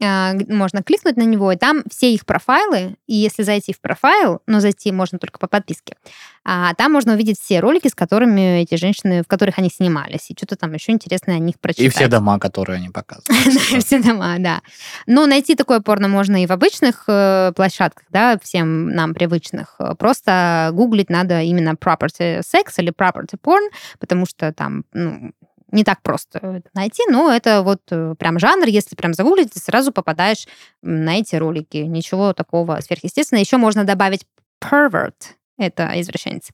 [0.00, 4.60] можно кликнуть на него, и там все их профайлы, и если зайти в профайл, но
[4.60, 5.96] зайти можно только по подписке,
[6.44, 10.34] а там можно увидеть все ролики, с которыми эти женщины, в которых они снимались, и
[10.36, 11.86] что-то там еще интересное о них прочитать.
[11.86, 13.26] И все дома, которые они показывают.
[13.84, 14.60] Все дома, да.
[15.06, 19.80] Но найти такое порно можно и в обычных э, площадках, да, всем нам привычных.
[19.98, 25.32] Просто гуглить надо именно property sex или property porn, потому что там, ну,
[25.72, 29.58] не так просто это найти, но это вот э, прям жанр, если прям загуглить, ты
[29.58, 30.46] сразу попадаешь
[30.82, 31.78] на эти ролики.
[31.78, 33.42] Ничего такого сверхъестественного.
[33.42, 34.26] Еще можно добавить
[34.62, 36.48] pervert, это извращенец.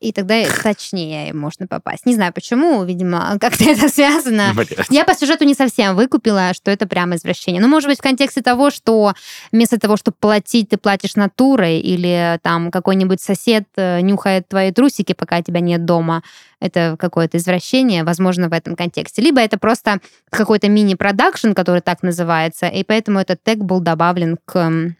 [0.00, 2.06] И тогда точнее можно попасть.
[2.06, 4.52] Не знаю почему, видимо, как-то это связано.
[4.54, 4.90] Блядь.
[4.90, 7.60] Я по сюжету не совсем выкупила, что это прямо извращение.
[7.60, 9.14] Ну, может быть, в контексте того, что
[9.52, 15.12] вместо того, чтобы платить, ты платишь натурой, или там какой-нибудь сосед э, нюхает твои трусики,
[15.12, 16.22] пока тебя нет дома.
[16.60, 19.20] Это какое-то извращение, возможно, в этом контексте.
[19.20, 24.94] Либо это просто какой-то мини-продакшн, который так называется, и поэтому этот тег был добавлен к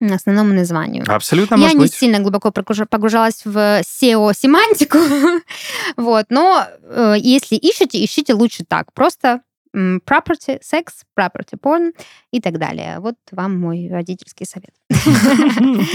[0.00, 1.04] основному названию.
[1.08, 1.94] Абсолютно Я не быть.
[1.94, 4.98] сильно глубоко погружалась в SEO-семантику,
[5.96, 9.40] вот, но э, если ищете, ищите лучше так, просто
[9.74, 10.84] property, sex,
[11.18, 11.92] property porn
[12.32, 12.98] и так далее.
[13.00, 14.74] Вот вам мой родительский совет.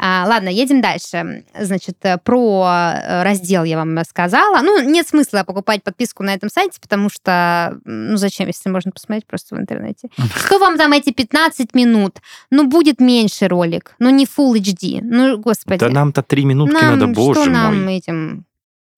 [0.00, 1.44] А, Ладно, едем дальше.
[1.58, 4.60] Значит, э, про э, раздел я вам сказала.
[4.62, 9.26] Ну, нет смысла покупать подписку на этом сайте, потому что, ну, зачем, если можно посмотреть
[9.26, 10.08] просто в интернете.
[10.36, 12.18] Что вам там эти 15 минут?
[12.50, 15.00] Ну, будет меньше ролик, ну, не Full HD.
[15.02, 15.80] Ну, господи.
[15.80, 17.96] Да нам-то три минутки Нам- надо, боже что нам мой.
[17.96, 18.44] этим,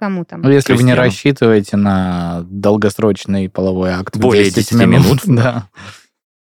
[0.01, 0.41] кому там?
[0.43, 5.21] Ну, если вы не рассчитываете на долгосрочный половой акт Более 10 10 минут, минут.
[5.27, 5.69] да.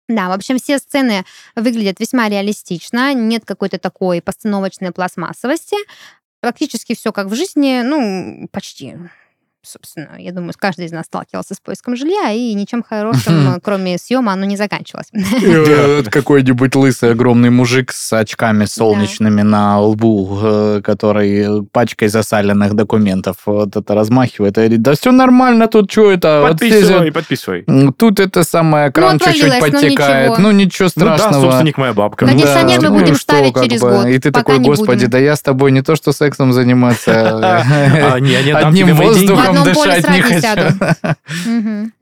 [0.08, 5.76] Да, в общем, все сцены выглядят весьма реалистично, нет какой-то такой постановочной пластмассовости.
[6.40, 8.96] Практически все как в жизни, ну, почти.
[9.62, 14.32] Собственно, я думаю, каждый из нас сталкивался с поиском жилья, и ничем хорошим, кроме съема,
[14.32, 15.08] оно не заканчивалось.
[16.10, 23.76] Какой-нибудь лысый огромный мужик с очками солнечными на лбу, э, который пачкой засаленных документов вот
[23.76, 26.46] это размахивает и говорит, да все нормально, тут что это?
[26.48, 27.64] Подписывай, подписывай.
[27.98, 30.30] Тут это самое, кран чуть-чуть ну подтекает.
[30.30, 30.38] ничего.
[30.38, 31.50] Ну ничего Ну да, страшного.
[31.50, 32.24] собственник моя бабка.
[32.24, 35.10] Кондиционер мы ну будем ставить через год, И ты такой, господи, будем».
[35.10, 37.10] да я с тобой не то что сексом заниматься,
[38.00, 41.16] А, одним воздухом одном поле сразу не сяду.
[41.46, 41.92] Мгм.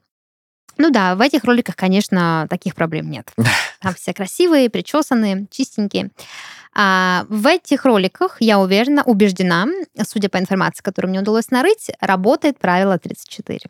[0.79, 3.33] Ну да, в этих роликах, конечно, таких проблем нет.
[3.81, 6.11] Там все красивые, причесанные, чистенькие.
[6.75, 9.67] А в этих роликах, я уверена, убеждена,
[10.07, 13.61] судя по информации, которую мне удалось нарыть, работает правило 34.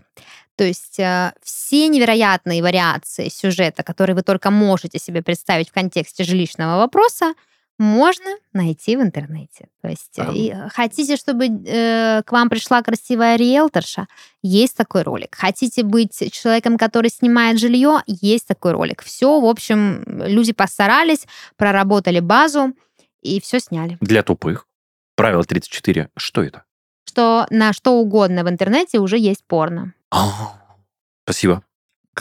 [0.56, 6.24] То есть э, все невероятные вариации сюжета, которые вы только можете себе представить в контексте
[6.24, 7.32] жилищного вопроса,
[7.78, 9.68] можно найти в интернете.
[9.80, 10.34] То есть, Ам.
[10.34, 14.06] и, э, хотите, чтобы э, к вам пришла красивая риэлторша,
[14.42, 15.34] есть такой ролик.
[15.34, 19.02] Хотите быть человеком, который снимает жилье, есть такой ролик.
[19.02, 22.74] Все, в общем, люди постарались, проработали базу
[23.22, 23.96] и все сняли.
[24.00, 24.66] Для тупых.
[25.14, 26.10] Правило 34.
[26.16, 26.64] Что это?
[27.04, 29.94] Что на что угодно в интернете уже есть порно.
[31.24, 31.62] Спасибо.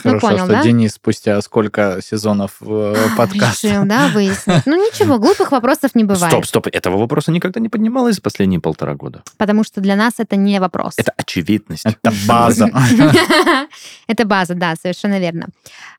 [0.02, 0.62] Хорошо, понял, что да?
[0.62, 3.68] Денис спустя сколько сезонов э, подкаста.
[3.68, 4.62] Решил, да, выяснить.
[4.66, 6.32] Ну ничего, глупых вопросов не бывает.
[6.32, 6.66] Стоп, стоп.
[6.72, 9.22] Этого вопроса никогда не поднималось за последние полтора года.
[9.36, 10.94] Потому что для нас это не вопрос.
[10.96, 11.84] Это очевидность.
[11.86, 12.70] Это база.
[14.06, 15.48] Это база, да, совершенно верно.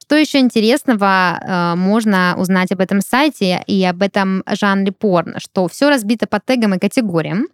[0.02, 5.40] Что еще интересного э, можно узнать об этом сайте и об этом жанре порно?
[5.40, 7.48] Что все разбито по тегам и категориям.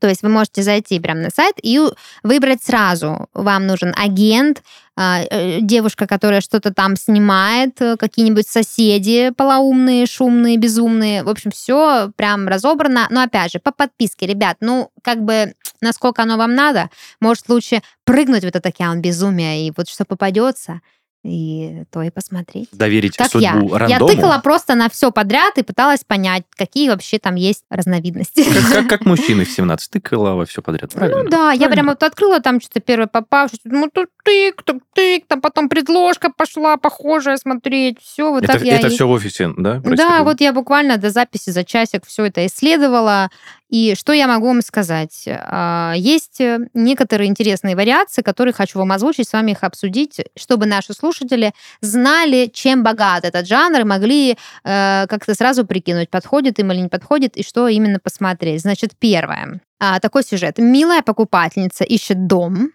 [0.00, 1.80] То есть вы можете зайти прямо на сайт и
[2.22, 3.28] выбрать сразу.
[3.34, 4.62] Вам нужен агент,
[4.98, 11.22] а, э, девушка, которая что-то там снимает, э, какие-нибудь соседи полоумные, шумные, безумные.
[11.22, 13.06] В общем, все прям разобрано.
[13.10, 16.88] Но опять же, по подписке, ребят, ну, как бы, насколько оно вам надо,
[17.20, 20.80] может, лучше прыгнуть в этот океан безумия, и вот что попадется,
[21.26, 22.68] и то и посмотреть.
[22.72, 23.52] Доверить Как я.
[23.54, 24.08] судьбу Я рандому.
[24.10, 28.44] тыкала просто на все подряд и пыталась понять, какие вообще там есть разновидности.
[28.44, 30.92] Как, как, как мужчины в 17 тыкала во все подряд.
[30.92, 31.22] Правильно?
[31.24, 31.68] Ну да, я Правильно.
[31.70, 36.30] прямо вот открыла там что-то первое попавшееся, ну тут тык, тут тык, там потом предложка
[36.30, 39.74] пошла похожая смотреть, все, вот это так я это и- все в офисе, да?
[39.74, 40.22] Да, происходило?
[40.24, 43.30] вот я буквально до записи за часик все это исследовала.
[43.68, 45.24] И что я могу вам сказать?
[45.26, 50.66] А, Есть э, некоторые интересные вариации, которые хочу вам озвучить, с вами их обсудить, чтобы
[50.66, 56.70] наши слушатели знали, чем богат этот жанр, и могли э, как-то сразу прикинуть, подходит им
[56.70, 58.62] или не подходит, и что именно посмотреть.
[58.62, 59.60] Значит, первое.
[59.78, 60.56] А, такой сюжет.
[60.56, 62.72] Милая покупательница ищет дом,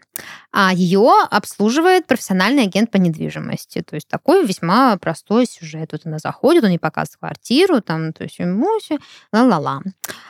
[0.52, 3.82] а ее обслуживает профессиональный агент по недвижимости.
[3.82, 5.94] То есть такой весьма простой сюжет.
[5.94, 9.00] Вот она заходит, он ей показывает квартиру, там, то есть муси,
[9.34, 9.82] ла-ла-ла.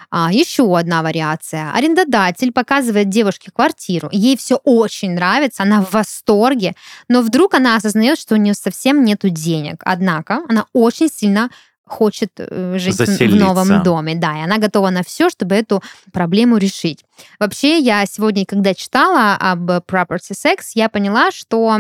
[0.10, 1.74] А, еще одна вариация.
[1.74, 4.08] Арендодатель показывает девушке квартиру.
[4.14, 6.76] Ей все очень нравится, она в восторге,
[7.10, 9.82] но вдруг она осознает, что у нее совсем нету денег.
[9.84, 11.50] Однако она очень сильно
[11.92, 13.36] хочет э, жить Заселиться.
[13.36, 17.04] в новом доме, да, и она готова на все, чтобы эту проблему решить.
[17.40, 21.80] Вообще, я сегодня, когда читала об property sex, я поняла, что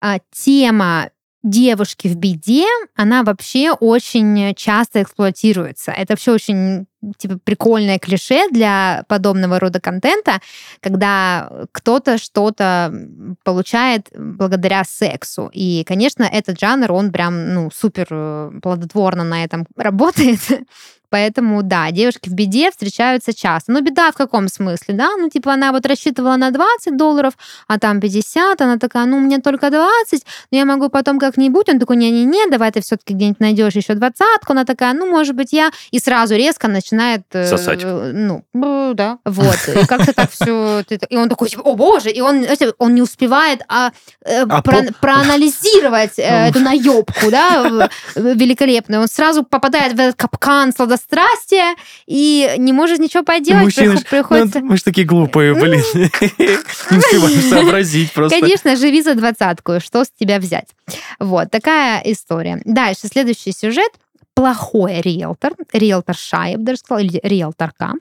[0.00, 1.10] а, тема
[1.42, 5.90] девушки в беде, она вообще очень часто эксплуатируется.
[5.90, 6.86] Это вообще очень
[7.18, 10.40] типа прикольное клише для подобного рода контента,
[10.80, 12.92] когда кто-то что-то
[13.44, 15.50] получает благодаря сексу.
[15.52, 20.40] И, конечно, этот жанр, он прям, ну, супер э, плодотворно на этом работает.
[21.10, 23.72] Поэтому, да, девушки в беде встречаются часто.
[23.72, 25.10] Но беда в каком смысле, да?
[25.18, 27.34] Ну, типа, она вот рассчитывала на 20 долларов,
[27.66, 31.68] а там 50, она такая, ну, мне только 20, но я могу потом как-нибудь.
[31.68, 34.52] Он такой, не-не-не, давай ты все-таки где-нибудь найдешь еще двадцатку.
[34.52, 35.72] Она такая, ну, может быть, я...
[35.90, 36.89] И сразу резко начинает...
[37.32, 37.82] э, Сосать.
[37.84, 39.56] Ну, э, да, вот.
[39.68, 40.84] И как-то так все...
[41.08, 43.92] И он такой, типа, о боже, и он, знаете, он не успевает а,
[44.24, 49.02] э, А про- по- проанализировать э, эту наебку, да, великолепную.
[49.02, 51.76] Он сразу попадает в этот капкан сладострастия
[52.06, 53.64] и не может ничего поделать.
[53.64, 54.60] Мужчины, приходится...
[54.60, 55.82] ну, мы же такие глупые, блин.
[55.92, 58.38] Не успеваем сообразить просто.
[58.38, 60.68] Конечно, живи за двадцатку, что с тебя взять.
[61.18, 62.60] Вот, такая история.
[62.64, 63.90] Дальше, следующий сюжет.
[64.34, 67.94] Плохой риэлтор, риэлторша, я бы даже сказала, или риэлторка,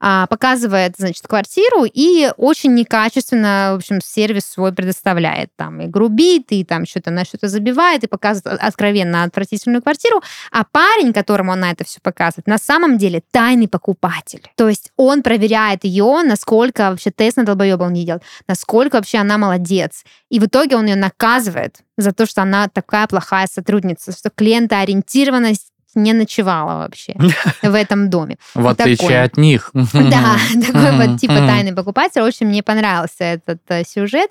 [0.00, 5.50] а, показывает, значит, квартиру и очень некачественно, в общем, сервис свой предоставляет.
[5.56, 10.22] Там и грубит, и там что-то на что-то забивает, и показывает откровенно отвратительную квартиру.
[10.50, 14.50] А парень, которому она это все показывает, на самом деле тайный покупатель.
[14.56, 19.18] То есть он проверяет ее, насколько вообще тест на долбоеба он не делал, насколько вообще
[19.18, 20.04] она молодец.
[20.28, 25.72] И в итоге он ее наказывает за то, что она такая плохая сотрудница, что клиентоориентированность
[25.98, 27.14] не ночевала вообще
[27.62, 28.38] в этом доме.
[28.54, 29.70] В отличие от них.
[30.08, 30.36] Да,
[30.66, 32.22] такой вот типа тайный покупатель.
[32.22, 34.30] Очень мне понравился этот э, сюжет.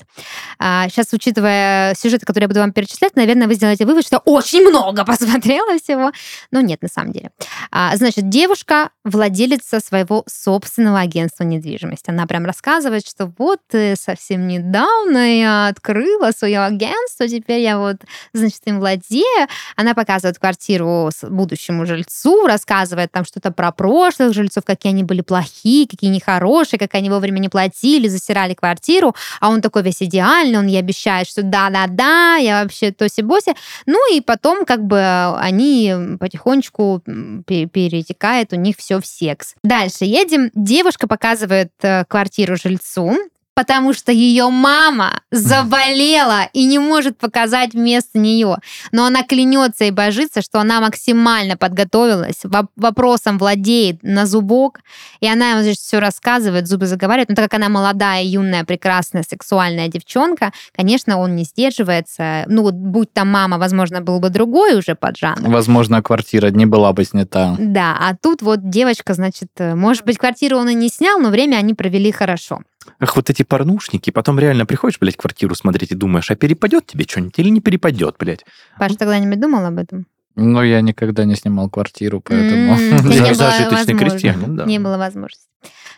[0.59, 4.67] А, сейчас, учитывая сюжеты, которые я буду вам перечислять, наверное, вы сделаете вывод, что очень
[4.67, 6.11] много посмотрела всего.
[6.51, 7.31] Но нет, на самом деле.
[7.71, 12.09] А, значит, девушка владелица своего собственного агентства недвижимости.
[12.09, 13.59] Она прям рассказывает, что вот
[13.95, 17.97] совсем недавно я открыла свое агентство, теперь я вот,
[18.33, 19.47] значит, им владею.
[19.75, 21.27] Она показывает квартиру с
[21.57, 26.93] будущему жильцу, рассказывает там что-то про прошлых жильцов, какие они были плохие, какие нехорошие, как
[26.95, 31.41] они вовремя не платили, засирали квартиру, а он такой весь идеальный, он ей обещает, что
[31.41, 33.55] да-да-да, я вообще тоси-боси.
[33.85, 35.01] Ну и потом как бы
[35.39, 37.01] они потихонечку
[37.45, 39.55] перетекает у них все в секс.
[39.63, 40.51] Дальше едем.
[40.53, 43.17] Девушка показывает э, квартиру жильцу,
[43.57, 48.57] потому что ее мама заболела и не может показать вместо нее.
[48.91, 54.81] Но она клянется и божится, что она максимально подготовилась, воп- вопросом владеет на зубок,
[55.21, 57.29] и она ему все рассказывает, зубы заговаривает.
[57.29, 62.43] Но так как она молодая, юная, прекрасная, сексуальная девчонка, конечно, он не сдерживается.
[62.45, 65.49] Ну, будь там мама, возможно, был бы другой уже поджанр.
[65.49, 67.55] Возможно, квартира не была бы снята.
[67.57, 71.29] Да, а тут вот девочка, значит, э, может быть, квартиру он и не снял, но
[71.29, 72.59] время они провели хорошо.
[72.99, 77.05] Ах, вот эти порнушники, потом реально приходишь, блядь, квартиру смотреть и думаешь, а перепадет тебе
[77.07, 78.45] что-нибудь или не перепадет, блядь?
[78.79, 80.07] Паша, ты когда-нибудь думал об этом?
[80.35, 82.77] Но я никогда не снимал квартиру, поэтому...
[82.77, 84.65] М, Я зажиточный крестьянин, да.
[84.65, 85.47] Не было возможности.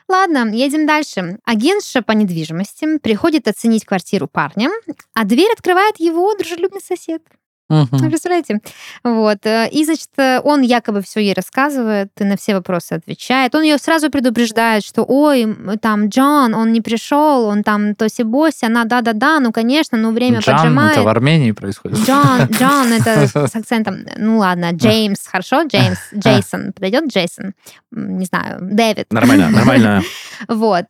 [0.08, 1.38] Ладно, едем дальше.
[1.46, 4.70] Агентша по недвижимости приходит оценить квартиру парня,
[5.14, 7.22] а дверь открывает его дружелюбный сосед.
[7.70, 8.62] Вы представляете?
[9.04, 9.46] Вот.
[9.46, 13.54] э, И, значит, э, он якобы все ей рассказывает и на все вопросы отвечает.
[13.54, 18.86] Он ее сразу предупреждает, что, ой, там, Джон, он не пришел, он там тоси-боси, она
[18.86, 20.92] да-да-да, ну, конечно, ну, время Джан, поджимает.
[20.94, 22.00] это в Армении происходит.
[22.00, 24.00] Джон, Джон, это с акцентом.
[24.18, 27.54] Ну ладно, Джеймс, хорошо, Джеймс, Джейсон, подойдет Джейсон?
[27.92, 29.12] Не знаю, Дэвид.
[29.14, 30.02] Нормально, нормально.
[30.48, 30.86] Вот.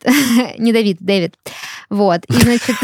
[0.57, 1.33] Не Давид, Дэвид.
[1.89, 2.23] Вот.
[2.25, 2.75] И, значит,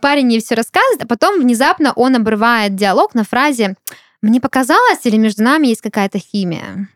[0.00, 3.76] парень ей все рассказывает, а потом внезапно он обрывает диалог на фразе
[4.22, 6.88] «Мне показалось, или между нами есть какая-то химия?»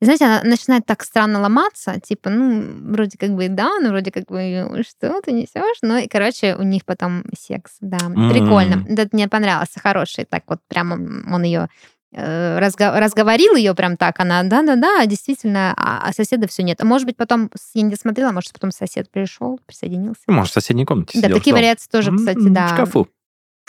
[0.00, 4.10] И знаете, она начинает так странно ломаться, типа, ну, вроде как бы да, ну, вроде
[4.10, 8.28] как бы что ты несешь, ну, и, короче, у них потом секс, да, М.
[8.28, 8.82] прикольно.
[8.88, 14.42] Да, мне понравился, хороший, так вот прямо он ее э, разговорил ее прям так, она,
[14.42, 16.80] да-да-да, действительно, а, а соседа все нет.
[16.80, 20.22] А может быть, потом, я не досмотрела, может, потом сосед пришел, присоединился.
[20.26, 21.62] Может, в соседней комнате Да, сидел, такие ждал.
[21.62, 22.66] вариации тоже, кстати, да.
[22.66, 23.08] В шкафу.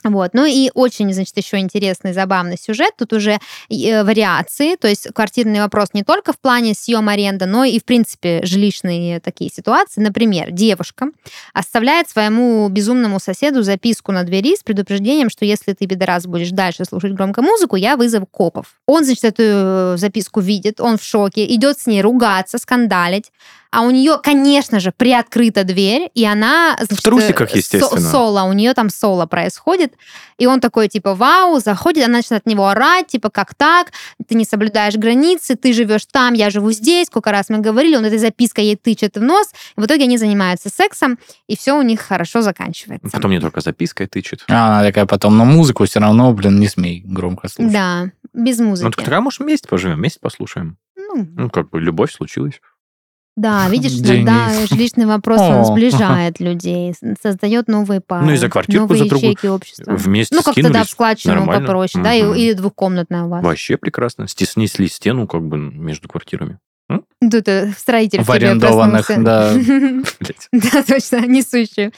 [0.04, 0.34] Вот.
[0.34, 2.94] Ну и очень, значит, еще интересный, забавный сюжет.
[2.98, 3.40] Тут уже
[3.70, 7.86] э, вариации, то есть квартирный вопрос не только в плане съем аренда, но и, в
[7.86, 10.02] принципе, жилищные такие ситуации.
[10.02, 11.08] Например, девушка
[11.54, 16.86] оставляет своему безумному соседу записку на двери с предупреждением, что если ты, пидорас, будешь дальше
[16.86, 18.76] слушать громко музыку, я вызову копов.
[18.88, 23.32] Он, значит, эту записку видит, он в шоке, идет с ней ругаться, скандалить
[23.72, 26.76] а у нее, конечно же, приоткрыта дверь, и она...
[26.78, 28.02] Значит, в трусиках, естественно.
[28.02, 29.91] Со- соло, у нее там соло происходит,
[30.38, 33.92] и он такой, типа, вау, заходит, она начинает от него орать, типа, как так,
[34.28, 38.06] ты не соблюдаешь границы, ты живешь там, я живу здесь, сколько раз мы говорили, он
[38.06, 41.82] этой запиской ей тычет в нос, и в итоге они занимаются сексом, и все у
[41.82, 43.10] них хорошо заканчивается.
[43.12, 44.44] Потом не только запиской тычет.
[44.50, 47.74] А, она такая потом, но музыку все равно, блин, не смей громко слушать.
[47.74, 48.86] Да, без музыки.
[48.86, 50.78] Ну, так тогда, может, вместе поживем, вместе послушаем.
[50.96, 52.62] Ну, Ну, как бы любовь случилась.
[53.38, 54.70] Да, видишь, Денис.
[54.70, 59.32] жилищный вопрос, он сближает людей, создает новые пары, Ну и за квартирку новые за другую.
[59.32, 59.94] ячейки общества.
[59.96, 63.44] Вместе Ну, как тогда в складчину попроще, да, или двухкомнатная у вас.
[63.44, 64.28] Вообще прекрасно.
[64.28, 66.60] Стеснесли стену как бы между квартирами.
[67.22, 69.24] Тут э, строитель В тебе арендованных, проснулся.
[69.24, 69.54] да.
[70.52, 71.92] Да, точно, несущие.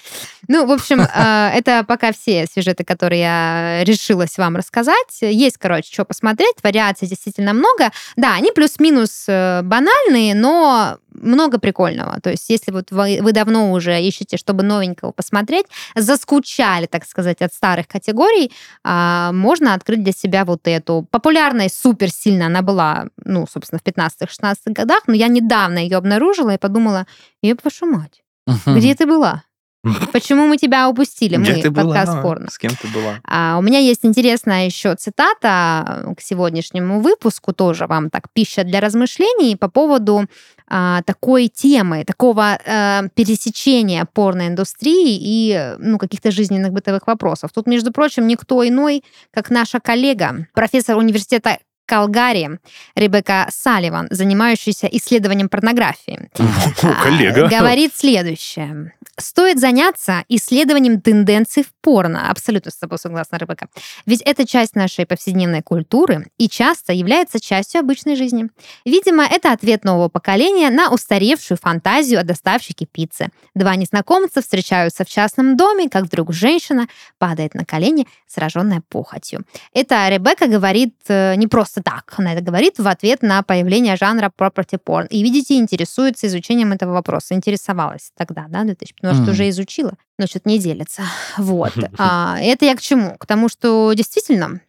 [0.48, 5.18] Ну, в общем, э, это пока все сюжеты, которые я решилась вам рассказать.
[5.22, 6.56] Есть, короче, что посмотреть.
[6.62, 7.90] Вариаций действительно много.
[8.18, 12.20] Да, они плюс-минус э, банальные, но много прикольного.
[12.22, 17.42] То есть, если вот вы, вы давно уже ищете, чтобы новенького посмотреть, заскучали, так сказать,
[17.42, 18.52] от старых категорий,
[18.84, 21.08] а, можно открыть для себя вот эту.
[21.12, 26.54] Популярной супер сильно она была, ну, собственно, в 15-16 годах, но я недавно ее обнаружила
[26.54, 27.06] и подумала,
[27.42, 28.24] еб вашу мать,
[28.66, 29.44] где ты была?
[30.14, 31.36] Почему мы тебя упустили?
[31.36, 31.94] Где Мы ты была?
[31.94, 32.50] подкаст порно.
[32.50, 33.20] С кем ты была?
[33.26, 38.64] А, у меня есть интересная еще цитата э, к сегодняшнему выпуску, тоже вам так пища
[38.64, 40.26] для размышлений по поводу
[40.68, 47.52] а, такой темы, такого э, пересечения порноиндустрии и ну, каких-то жизненных бытовых вопросов.
[47.54, 51.58] Тут, между прочим, никто иной, как наша коллега, профессор университета
[51.94, 52.60] Калгари
[52.96, 56.32] Ребекка Салливан, занимающаяся исследованием порнографии.
[56.82, 57.48] А, Коллега.
[57.48, 58.94] Говорит следующее.
[59.18, 62.30] Стоит заняться исследованием тенденций в порно.
[62.30, 63.68] Абсолютно с тобой согласна, Ребекка.
[64.06, 68.50] Ведь это часть нашей повседневной культуры и часто является частью обычной жизни.
[68.86, 73.30] Видимо, это ответ нового поколения на устаревшую фантазию о доставщике пиццы.
[73.54, 76.88] Два незнакомца встречаются в частном доме, как вдруг женщина
[77.20, 79.46] падает на колени, сраженная похотью.
[79.74, 82.14] Это Ребекка говорит э, не просто так.
[82.18, 85.08] Она это говорит в ответ на появление жанра property porn.
[85.10, 87.34] И, видите, интересуется изучением этого вопроса.
[87.36, 89.32] Интересовалась тогда, да, 2000, потому что Мгм.
[89.32, 91.04] уже изучила, но что-то не делится.
[91.38, 91.74] Вот.
[91.98, 93.16] А, это я к чему?
[93.18, 94.62] К тому, что действительно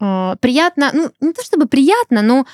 [0.00, 2.46] э, приятно, ну, не то чтобы приятно, но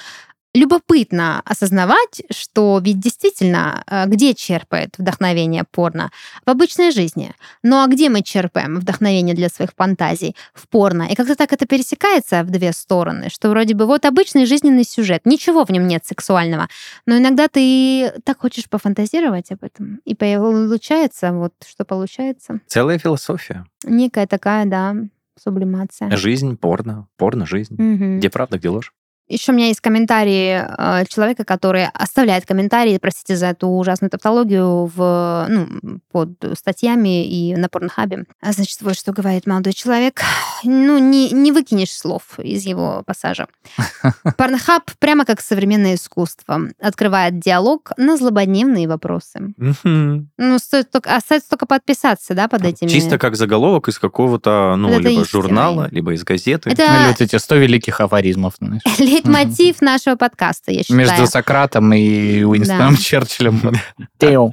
[0.54, 6.10] любопытно осознавать, что ведь действительно, э, где черпает вдохновение порно?
[6.46, 7.34] В обычной жизни.
[7.62, 10.36] Ну а где мы черпаем вдохновение для своих фантазий?
[10.54, 11.08] В порно.
[11.10, 15.22] И как-то так это пересекается в две стороны, что вроде бы вот обычный жизненный сюжет,
[15.24, 16.68] ничего в нем нет сексуального,
[17.06, 22.60] но иногда ты так хочешь пофантазировать об этом, и получается вот что получается.
[22.66, 23.66] Целая философия.
[23.84, 24.94] Некая такая, да,
[25.42, 26.14] сублимация.
[26.16, 27.74] Жизнь, порно, порно-жизнь.
[27.76, 28.18] Мгм.
[28.18, 28.92] Где правда, где ложь?
[29.28, 34.90] Еще у меня есть комментарии э, человека, который оставляет комментарии, простите за эту ужасную тавтологию,
[34.94, 38.24] в, ну, под статьями и на порнхабе.
[38.42, 40.20] А, Значит, вот что говорит молодой человек.
[40.62, 43.46] Ну, не, не выкинешь слов из его пассажа.
[44.36, 46.60] Порнхаб прямо как современное искусство.
[46.80, 49.54] Открывает диалог на злободневные вопросы.
[49.56, 52.88] Ну, стоит только, остается только подписаться, да, под этими...
[52.88, 56.70] Чисто как заголовок из какого-то, ну, либо журнала, либо из газеты.
[56.70, 58.82] Или вот эти 100 великих афоризмов, знаешь.
[59.14, 60.98] лейтмотив нашего подкаста, я считаю.
[60.98, 63.00] Между Сократом и Уинстоном Да.
[63.00, 63.72] Черчиллем.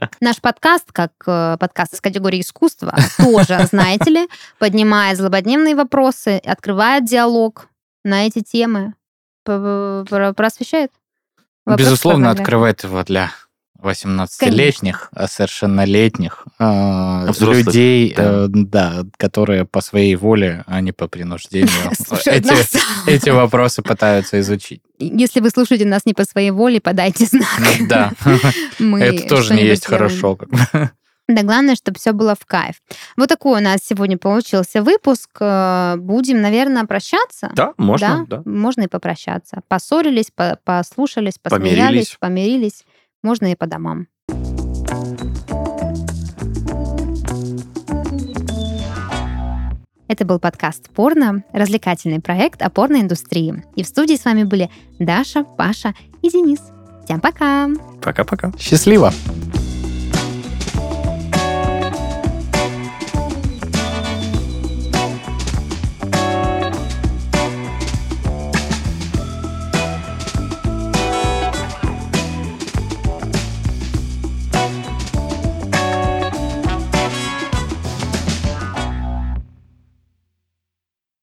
[0.20, 4.28] Наш подкаст, как э, подкаст из категории искусства, тоже, знаете ли,
[4.59, 7.68] поднимает злободневные вопросы, открывает диалог
[8.03, 8.93] на эти темы,
[9.43, 10.91] просвещает.
[11.66, 13.32] Вопрос Безусловно, открывает его для
[13.84, 18.23] 18-летних, а совершеннолетних э, Взрослых, людей, да.
[18.23, 21.69] э, да, которые по своей воле, а не по принуждению,
[22.25, 24.82] эти, эти вопросы пытаются изучить.
[24.99, 27.47] Если вы слушаете нас не по своей воле, подайте знак.
[27.88, 28.11] Да,
[28.79, 30.38] Мы это тоже не есть хорошо.
[31.27, 32.75] Да, главное, чтобы все было в кайф.
[33.15, 35.29] Вот такой у нас сегодня получился выпуск.
[35.39, 37.51] Э, Будем, наверное, прощаться.
[37.55, 38.41] Да, можно, да.
[38.43, 39.61] Можно и попрощаться.
[39.69, 42.17] Поссорились, по- послушались, посмеялись, Помирились.
[42.19, 42.84] помирились.
[43.24, 44.07] Можно и по домам.
[50.07, 53.63] Это был подкаст «Порно», развлекательный проект о порноиндустрии.
[53.76, 54.69] И в студии с вами были
[54.99, 56.59] Даша, Паша и Денис.
[57.05, 57.69] Всем пока!
[58.01, 58.51] Пока-пока.
[58.59, 59.13] Счастливо!